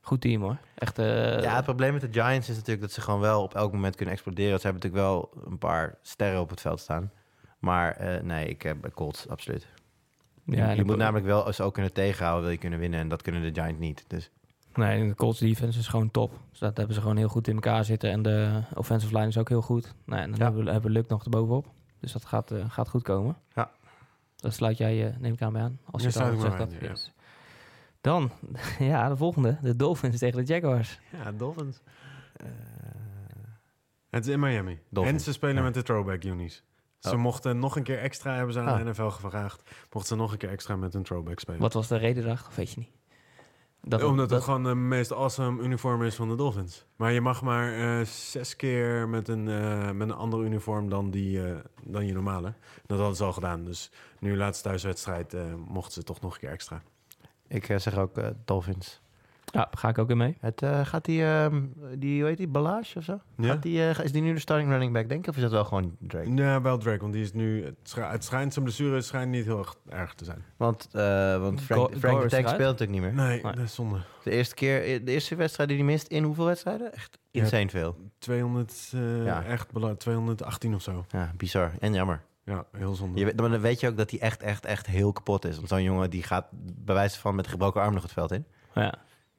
[0.05, 0.57] Goed team hoor.
[0.75, 0.99] Echt...
[0.99, 3.73] eh, ja, het probleem met de Giants is natuurlijk dat ze gewoon wel op elk
[3.73, 4.61] moment kunnen exploderen.
[4.61, 7.11] Ze hebben natuurlijk wel een paar sterren op het veld staan.
[7.59, 9.67] Maar eh, nee, ik heb Colts, absoluut.
[10.45, 13.01] ja, je moet namelijk wel ze ook kunnen tegenhouden, wil je kunnen winnen.
[13.01, 14.05] En dat kunnen de Giants niet.
[14.09, 14.31] Dus
[14.75, 16.33] Nee, de Colts defense is gewoon top.
[16.51, 18.11] Dus dat hebben ze gewoon heel goed in elkaar zitten.
[18.11, 19.95] En de offensive line is ook heel goed.
[20.05, 20.45] Nou, en dan Ja.
[20.45, 21.67] hebben, we, hebben we Luck nog erbovenop.
[22.01, 23.37] Dus dat gaat, eh, gaat goed komen.
[23.55, 23.71] Ja.
[24.37, 25.79] Dat sluit jij, eh, neem ik aan, bij aan.
[25.91, 26.81] Als Ja, je het al sluit ik
[28.03, 28.31] Dan,
[28.79, 29.59] ja, de volgende.
[29.63, 31.01] De Dolphins tegen de Jaguars.
[31.13, 31.81] Ja, Dolphins.
[34.11, 34.79] Het is in Miami.
[34.91, 35.63] Dolphins, En ze spelen ja.
[35.63, 36.65] met de throwback unis.
[36.99, 37.19] Ze Oh.
[37.19, 38.85] mochten nog een keer extra, hebben ze aan Ah.
[38.85, 39.63] de NFL gevraagd.
[39.93, 41.61] Mochten ze nog een keer extra met een throwback spelen.
[41.61, 42.31] Wat was de reden?
[42.33, 42.91] Of weet je niet?
[43.81, 46.87] Dat, Omdat dat- het gewoon de meest awesome uniform is van de Dolphins.
[46.97, 51.11] Maar je mag maar eh, zes keer met een, eh, met een ander uniform dan,
[51.11, 52.55] die, eh, dan je normale.
[52.87, 53.65] Dat hadden ze al gedaan.
[53.65, 56.83] Dus nu laatste thuiswedstrijd eh, mochten ze toch nog een keer extra.
[57.55, 59.01] Ik eh, zeg ook eh, Dolphins.
[59.45, 60.37] Ja, ga ik ook in mee.
[60.41, 61.63] Het, eh, gaat die, ehm,
[61.99, 63.21] die, hoe heet die, Balage of zo?
[63.37, 63.47] Ja?
[63.53, 65.29] Gaat die, is die nu de starting running back, denk ik?
[65.31, 66.35] Of is dat wel gewoon Drake?
[66.35, 67.65] Ja, wel Drake, want die is nu...
[67.65, 70.45] Het, schij- het schijnt, zijn blessure schijnt niet heel erg erg te zijn.
[70.57, 73.13] Want, eh, want Frank, Go- Frank de Tank speelt natuurlijk niet meer.
[73.27, 73.53] Nee, Nee.
[73.55, 73.99] dat is zonde.
[74.25, 76.93] De eerste keer, de eerste wedstrijd die hij mist in hoeveel wedstrijden?
[76.95, 77.43] Echt Ja.
[77.43, 77.97] insane veel.
[78.19, 79.45] 200, eh, Ja.
[79.45, 81.05] echt bela- 218 of zo.
[81.11, 81.73] Ja, bizar.
[81.81, 82.23] En jammer.
[82.45, 83.19] Ja, heel zonde.
[83.19, 85.57] Je weet, maar dan weet je ook dat hij echt, echt, echt heel kapot is.
[85.57, 88.45] Want zo'n jongen die gaat bij wijze van met gebroken arm nog het veld in.
[88.75, 88.95] Ja.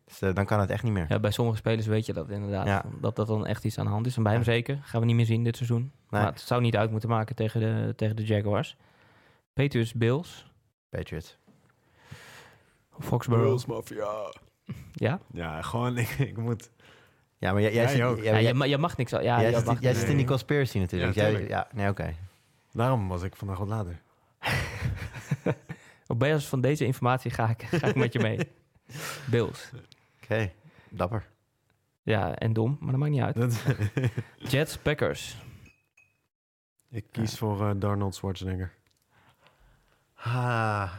[0.05, 1.05] Dus eh, dan kan het echt niet meer.
[1.09, 2.65] ja, bij sommige spelers weet je dat inderdaad.
[2.65, 2.85] Ja.
[3.01, 4.17] Dat dat dan echt iets aan de hand is.
[4.17, 4.79] En bij hem zeker.
[4.83, 5.79] Gaan we niet meer zien dit seizoen.
[5.81, 5.91] Nee.
[6.21, 8.77] Maar het zou niet uit moeten maken tegen de, tegen de Jaguars.
[9.53, 10.51] Patriots Bills.
[10.89, 11.37] Patriots.
[12.99, 13.65] Foxborough.
[13.67, 14.33] Mafia.
[14.91, 15.19] Ja?
[15.31, 16.69] Ja, gewoon, ik, ik moet...
[17.37, 18.23] Ja, maar jij, jij, Jij zit, ook.
[18.23, 19.13] ja, maar jij, jij mag niks...
[19.13, 21.13] al- Ja, jij jij zit, mag jij zit in die conspiracy natuurlijk.
[21.15, 22.13] Ja, Jij- ja, nee, oké.
[22.73, 24.01] Daarom was ik vandaag wat later.
[26.07, 28.51] Op basis van deze informatie ga ik, ga ik met je mee.
[29.31, 29.71] Bills.
[30.23, 30.51] Oké,
[30.89, 31.29] dapper.
[32.01, 33.63] Ja, en dom, maar dat maakt niet uit.
[34.51, 35.37] Jets, Packers.
[36.89, 38.73] ik kies voor eh, Darnold Schwarzenegger.
[40.15, 40.93] Ah,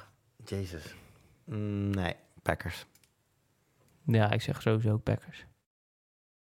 [0.44, 0.94] Jezus.
[1.44, 2.86] Mm, nee, Packers.
[4.02, 5.46] Ja, ik zeg sowieso ook Packers.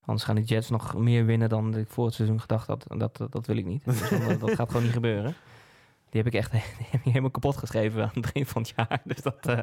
[0.04, 2.86] Anders gaan de Jets nog meer winnen dan ik voor het seizoen gedacht had.
[2.86, 3.84] En dat, dat, dat wil ik niet.
[3.84, 5.34] Dus dat gaat gewoon niet gebeuren.
[6.10, 8.72] Die heb ik echt die heb ik helemaal kapot geschreven aan het begin van het
[8.76, 9.00] jaar.
[9.14, 9.58] Dus dat, eh,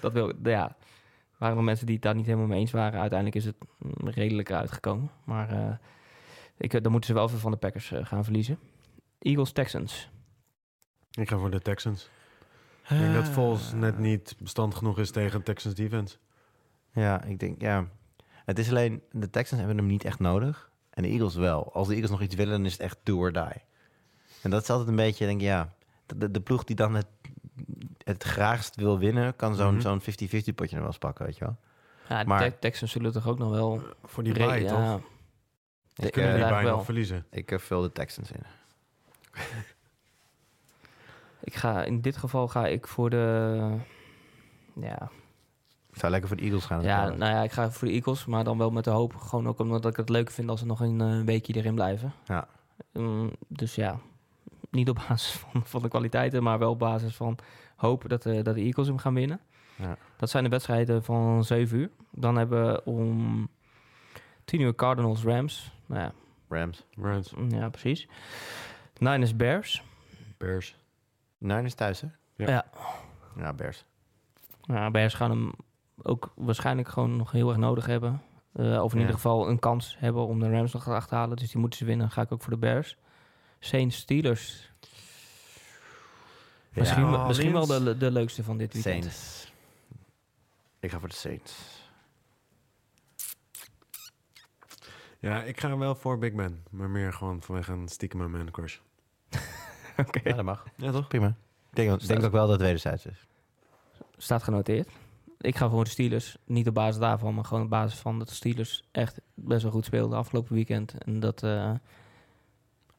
[0.00, 0.68] dat wil ja.
[0.68, 3.00] Er waren nog mensen die het daar niet helemaal mee eens waren.
[3.00, 5.10] Uiteindelijk is het mm, redelijk uitgekomen.
[5.24, 5.74] Maar eh,
[6.56, 8.58] ik, dan moeten ze wel veel van de Packers eh, gaan verliezen.
[9.18, 10.10] Eagles, Texans.
[11.10, 12.10] Ik ga voor de Texans.
[12.88, 13.78] Ik denk dat Vols Ah.
[13.78, 16.16] net niet bestand genoeg is tegen Texans defense.
[16.92, 17.86] Ja, ik denk, ja.
[18.44, 20.70] Het is alleen, de Texans hebben hem niet echt nodig.
[20.90, 21.72] En de Eagles wel.
[21.72, 23.62] Als de Eagles nog iets willen, dan is het echt do or die.
[24.42, 25.72] En dat is altijd een beetje, denk ik, ja.
[26.30, 27.06] De, ploeg die dan het,
[28.04, 29.80] het graagst wil winnen, kan zo'n Mhm.
[29.80, 30.04] zo'n 50-50
[30.54, 31.56] potje nog wel eens pakken, weet je wel.
[32.08, 33.82] Ja, de Maar- Te- Texans zullen toch ook nog wel...
[34.04, 35.00] Voor die bye, ja, toch?
[36.06, 36.76] Ik, Kunnen eh, die bye wel.
[36.76, 37.26] nog verliezen?
[37.30, 38.42] ik eh, vul de Texans in.
[41.40, 43.76] Ik ga, in dit geval ga ik voor de...
[44.80, 45.10] Ja,
[45.94, 46.82] Ik zou lekker voor de Eagles gaan.
[46.82, 49.14] ja, nou ja, ik ga voor de Eagles, maar dan wel met de hoop.
[49.14, 52.12] Gewoon ook omdat ik het leuk vind als ze nog een eh, weekje erin blijven.
[52.24, 52.48] Ja.
[52.92, 53.98] Mm, dus ja,
[54.70, 57.38] niet op basis van, van de kwaliteiten, maar wel op basis van
[57.76, 59.40] hoop dat, de dat de Eagles hem gaan winnen.
[59.76, 59.96] Ja.
[60.16, 61.90] Dat zijn de wedstrijden van 7 uur.
[62.10, 63.48] Dan hebben we om
[64.44, 65.72] 10 uur Cardinals Rams.
[65.86, 66.12] Nou ja,
[66.48, 66.86] Rams.
[66.96, 68.08] Rams, mm, ja precies.
[68.98, 69.84] Niners Bears.
[70.36, 70.76] Bears.
[71.38, 72.08] Niners thuis, hè?
[72.36, 72.48] Ja.
[72.50, 72.64] Ja.
[73.36, 73.84] Ja, Bears.
[74.62, 75.52] Ja, Bears gaan hem
[76.02, 78.22] ook waarschijnlijk gewoon nog heel erg nodig hebben.
[78.52, 79.00] Eh, of in Ja.
[79.00, 81.36] ieder geval een kans hebben om de Rams nog te achterhalen.
[81.36, 82.06] Dus die moeten ze winnen.
[82.06, 82.96] Dan ga ik ook voor de Bears.
[83.58, 84.72] Saints Steelers.
[86.72, 87.26] Misschien, Ja.
[87.26, 89.02] misschien wel de, de leukste van dit weekend.
[89.04, 89.52] Saints.
[90.80, 91.82] Ik ga voor de Saints.
[95.18, 96.64] Ja, ik ga wel voor Big Ben.
[96.70, 98.78] Maar meer gewoon vanwege een stiekem man crush.
[99.96, 100.20] Oké.
[100.24, 100.64] Ja, dat mag.
[100.76, 101.08] Ja, toch?
[101.08, 101.26] Prima.
[101.26, 101.34] Ik
[101.76, 103.26] denk, ik denk ook wel dat het wederzijds is.
[104.16, 104.88] Staat genoteerd.
[105.38, 106.36] Ik ga voor de Steelers.
[106.46, 109.72] Niet op basis daarvan, maar gewoon op basis van dat de Steelers echt best wel
[109.72, 110.94] goed speelden afgelopen weekend.
[110.98, 111.70] En dat, eh,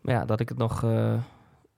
[0.02, 1.24] ja, dat ik het nog eh,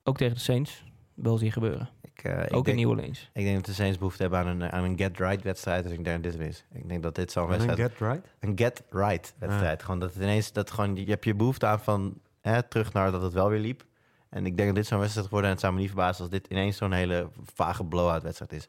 [0.03, 0.84] ook tegen de Saints
[1.14, 1.89] wel zie gebeuren.
[2.01, 3.30] Ik, eh, ik ook in denk, New Orleans.
[3.34, 5.84] Ik denk dat de Saints behoefte hebben aan een, aan een get-right wedstrijd.
[5.84, 6.66] Dus ik denk dat dit is.
[6.74, 7.91] Ik denk dat dit zo'n En een wedstrijd...
[7.91, 8.34] get right?
[8.39, 9.84] Een get-right wedstrijd.
[9.84, 10.51] Gewoon dat het ineens...
[10.51, 12.20] Dat gewoon, je hebt je behoefte aan van...
[12.41, 13.86] Hè, terug naar dat het wel weer liep.
[14.30, 15.45] En ik denk dat dit zo'n wedstrijd wordt.
[15.45, 18.68] En het zou me niet verbazen als dit ineens zo'n hele vage blowout wedstrijd is.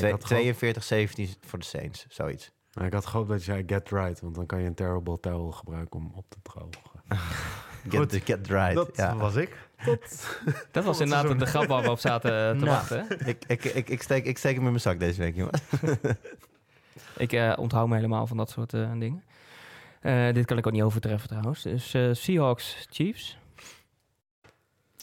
[0.00, 2.06] Ja, ik, Twee- had gehoopt, 42-17 voor de Saints.
[2.08, 2.50] Zoiets.
[2.70, 4.20] ja, ik had gehoopt dat jij get right.
[4.20, 6.70] Want dan kan je een terrible towel gebruiken om op te drogen.
[7.88, 8.74] Get, get right.
[8.74, 9.16] Dat ja.
[9.16, 9.56] was ik.
[10.72, 12.68] Dat was inderdaad de grap waar we op zaten eh, te Nou.
[12.68, 13.28] wachten.
[13.28, 15.60] ik, ik, ik, ik, steek, ik steek hem in mijn zak deze week, jongen.
[17.16, 19.24] Ik eh, onthoud me helemaal van dat soort eh, dingen.
[20.00, 21.62] Eh, dit kan ik ook niet overtreffen trouwens.
[21.62, 23.38] Dus Seahawks Chiefs.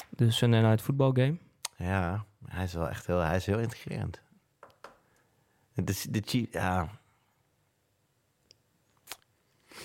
[0.09, 1.37] De Sunday Night Football Game.
[1.77, 4.21] Ja, hij is wel echt heel, hij is heel integrerend.
[5.85, 6.89] De, de Chiefs, ja,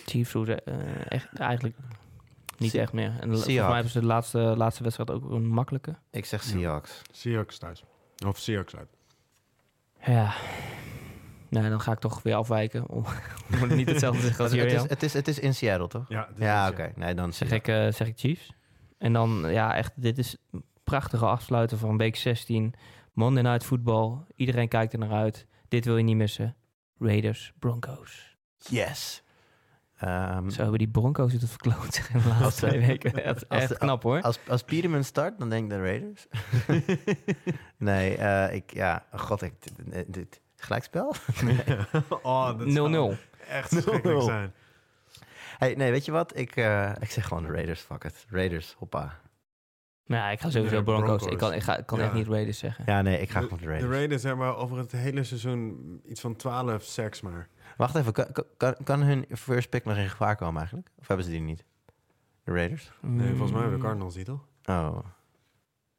[0.06, 1.76] Chiefs doen eh, echt, eigenlijk
[2.58, 3.10] niet Se- echt meer.
[3.20, 5.94] En de- volgens mij hebben ze de laatste, laatste wedstrijd ook een makkelijke.
[6.10, 7.02] ik zeg Seahawks.
[7.10, 7.84] Seahawks thuis.
[8.26, 8.88] Of Seahawks uit.
[10.06, 10.34] Ja.
[11.48, 12.88] Nee, dan ga ik toch weer afwijken.
[12.88, 13.04] Om,
[13.54, 15.88] om het niet hetzelfde te zeggen als het, is, het, is, het is in Seattle,
[15.88, 16.08] toch?
[16.08, 16.92] Ja, dit Ja, oké.
[16.96, 18.52] Nee, dan Zeg ik, eh, zeg ik Chiefs.
[18.98, 22.74] En dan, ja, echt, dit is een prachtige afsluiten van week 16.
[23.12, 24.18] Monday Night Football.
[24.36, 25.46] Iedereen kijkt er naar uit.
[25.74, 26.56] Dit wil je niet missen.
[26.98, 28.36] Raiders, Broncos.
[28.56, 29.22] Yes.
[29.96, 33.24] Ehm, Zo hebben die Broncos het verkloot in de laatste twee weken.
[33.24, 34.20] Echt, Als echt knap hoor.
[34.22, 36.26] als, als Peterman start, dan denk ik de Raiders.
[37.76, 41.14] nee, eh, ik, ja, god, ik, dit, dit, gelijkspel?
[42.22, 42.72] oh, dat 0-0.
[42.72, 43.16] zou
[43.48, 44.24] echt verschrikkelijk 0-0.
[44.24, 44.52] zijn.
[45.58, 46.36] hey, nee, weet je wat?
[46.38, 48.26] Ik, eh, ik zeg gewoon de Raiders, fuck it.
[48.28, 49.20] Raiders, hoppa.
[50.06, 51.06] Nou, ik ga sowieso Broncos.
[51.06, 51.26] Broncos.
[51.32, 52.04] Ik kan, ik ga, ik kan Ja.
[52.04, 52.84] echt niet Raiders zeggen.
[52.86, 53.92] Ja, nee, ik ga De, gewoon de de Raiders.
[53.94, 57.48] Raiders hebben over het hele seizoen iets van 12 sacks maar.
[57.76, 58.26] Wacht even, kan,
[58.56, 60.88] kan, kan hun first pick nog in gevaar komen eigenlijk?
[60.98, 61.64] Of hebben ze die niet?
[62.44, 62.92] De Raiders?
[63.00, 64.44] Nee, volgens mij hebben de Mm, Cardinals die toch?
[64.64, 64.98] Oh.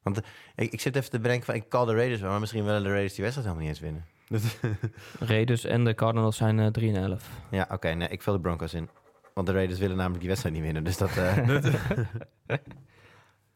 [0.03, 0.25] Want eh,
[0.55, 2.83] ik, ik zit even te bedenken van, ik call de Raiders wel, maar misschien willen
[2.83, 4.05] de Raiders die wedstrijd helemaal niet eens winnen.
[5.31, 7.29] Raiders en de Cardinals zijn eh 3 en 11.
[7.51, 8.89] Ja, oké, nee, ik vul de Broncos in.
[9.33, 11.17] Want de Raiders willen namelijk die wedstrijd niet winnen, dus dat...
[11.17, 11.37] eh,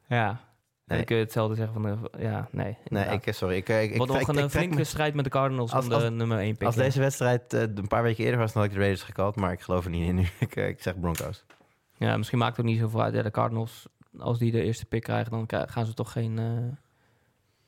[0.09, 0.39] Ja.
[0.85, 1.81] Dan kun je hetzelfde zeggen van,
[2.11, 2.77] de, ja, nee.
[2.87, 3.55] Nee, ik, sorry.
[3.55, 5.83] Ik, ik, ik, ik, nog ik een eh, flinke me- strijd met de Cardinals Als-
[5.83, 6.67] om de als- nummer 1 pick.
[6.67, 6.81] Als ja.
[6.81, 9.35] deze wedstrijd eh, een paar weken eerder was, dan had ik de Raiders gekald.
[9.35, 10.21] Maar ik geloof er niet in nu.
[10.39, 11.45] ik, eh, ik zeg Broncos.
[11.97, 13.13] Ja, misschien maakt het ook niet zoveel uit.
[13.13, 13.87] Ja, de Cardinals,
[14.17, 16.45] als die de eerste pick krijgen, dan gaan ze toch geen, eh,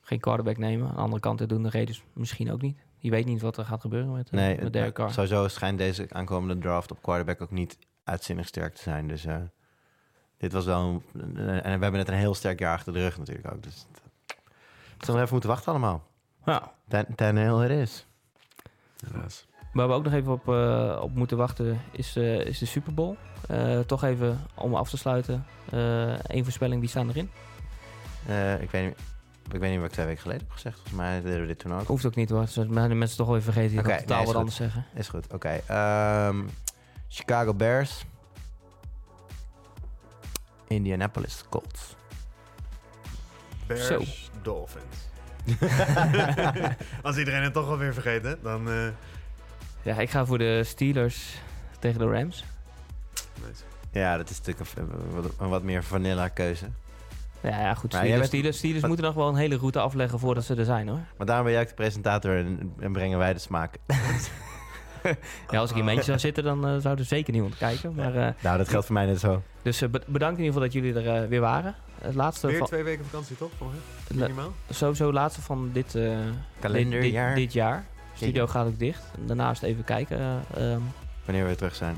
[0.01, 0.87] geen quarterback nemen.
[0.89, 2.77] Aan de andere kant dat doen de Raiders misschien ook niet.
[2.97, 5.11] Je weet niet wat er gaat gebeuren met, eh, Nee, met Derek Carr.
[5.11, 9.07] sowieso schijnt deze aankomende draft op quarterback ook niet uitzinnig sterk te zijn.
[9.07, 9.35] Dus eh,
[10.41, 11.01] dit was wel...
[11.13, 13.63] Een, en we hebben net een heel sterk jaar achter de rug natuurlijk ook.
[13.63, 13.85] Dus
[14.97, 16.03] het, we even moeten wachten allemaal.
[16.45, 16.71] Ja.
[16.87, 18.05] Ten, ten heel het is.
[19.11, 19.47] Helaas.
[19.73, 22.93] Waar we ook nog even op, eh, op moeten wachten is, eh, is de Super
[22.93, 23.15] Bowl.
[23.47, 25.45] Eh, toch even om af te sluiten.
[26.21, 27.29] Eén voorspelling, wie staan erin?
[28.27, 28.97] Eh, ik, weet niet,
[29.51, 30.75] ik weet niet wat ik twee weken geleden heb gezegd.
[30.75, 31.87] Volgens mij deden we dit toen ook.
[31.87, 32.47] Hoeft ook niet hoor.
[32.47, 33.77] Ze- maar de mensen toch wel even vergeten.
[33.77, 34.35] Totaal nee, is wat goed.
[34.35, 34.85] anders zeggen.
[34.93, 35.59] Is goed, oké.
[35.67, 36.41] Ehm,
[37.07, 38.05] Chicago Bears.
[40.71, 41.95] Indianapolis Colts.
[43.67, 44.01] Bears, Zo.
[44.41, 44.95] Dolphins.
[47.03, 48.69] Als iedereen het toch alweer vergeten, dan...
[48.69, 48.87] eh,
[49.81, 51.33] Ja, ik ga voor de Steelers
[51.79, 52.43] tegen de Rams.
[53.47, 53.63] nice.
[53.91, 54.87] Ja, dat is natuurlijk een,
[55.21, 56.65] wat, een wat meer vanilla keuze.
[57.41, 57.91] Ja, ja goed.
[57.91, 60.43] Maar jij Steelers, bent- Steelers, Steelers wat- moeten nog wel een hele route afleggen voordat
[60.43, 60.99] ze er zijn hoor.
[61.17, 63.75] Maar daarom ben jij ook de presentator en, en brengen wij de smaak.
[65.49, 67.95] Ja, als ik in mijn eentje zou zitten, dan eh, zou er zeker niemand kijken.
[67.95, 69.41] Maar, eh, nou, dat geldt voor mij net zo.
[69.61, 71.75] dus eh, be- bedankt in ieder geval dat jullie er weer waren.
[72.01, 73.51] Het laatste Weer twee weken vakantie, toch?
[73.57, 74.17] Volgens mij?
[74.17, 74.53] le- Minimaal?
[74.69, 76.17] sowieso het laatste van dit, eh,
[76.59, 77.27] Kalenderjaar.
[77.27, 77.85] Dit, dit, dit jaar.
[78.13, 79.03] Studio gaat ook dicht.
[79.25, 80.17] Daarnaast even kijken.
[80.19, 80.79] eh, ehm,
[81.25, 81.97] Wanneer we weer terug zijn.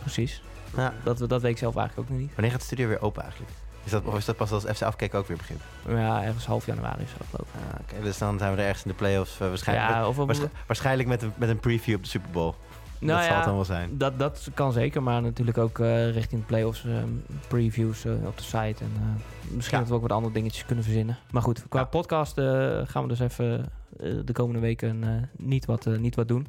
[0.00, 0.42] precies.
[0.76, 0.94] Ja.
[1.04, 2.32] Dat, dat weet ik zelf eigenlijk ook nog niet.
[2.34, 3.52] Wanneer gaat de studio weer open eigenlijk?
[3.84, 5.60] Is dat, of is dat pas als FC Afkeken ook weer begint?
[5.88, 7.60] Ja, ergens half januari is dat geloof ik.
[7.74, 10.18] Ah, Oké, dus dan zijn we er ergens in de playoffs uh, waarschijnlijk, Ja, of,
[10.18, 12.54] of- waarsch- waarschijnlijk met, een, met een preview op de Super Bowl.
[12.98, 13.98] nou dat zal het dan wel zijn.
[13.98, 15.02] dat, dat kan zeker.
[15.02, 17.08] Maar natuurlijk ook eh, richting de playoffs ehm,
[17.48, 18.58] previews eh, op de site.
[18.84, 19.82] En eh, misschien Ja.
[19.82, 21.18] dat we ook wat andere dingetjes kunnen verzinnen.
[21.30, 21.84] Maar goed, qua Ja.
[21.84, 22.44] podcast eh,
[22.84, 23.68] gaan we dus even
[24.00, 25.08] eh, de komende weken eh,
[25.46, 26.46] niet, wat, eh, niet wat doen.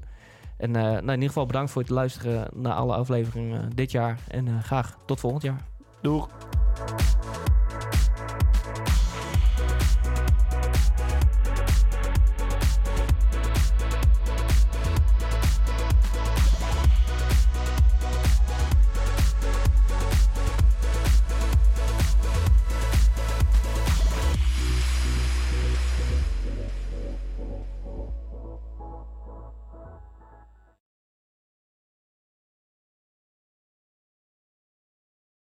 [0.58, 3.92] En eh, nou, in ieder geval bedankt voor het luisteren naar alle afleveringen eh, dit
[3.92, 4.20] jaar.
[4.28, 5.62] En eh, graag tot volgend jaar.
[6.04, 6.28] Doeg!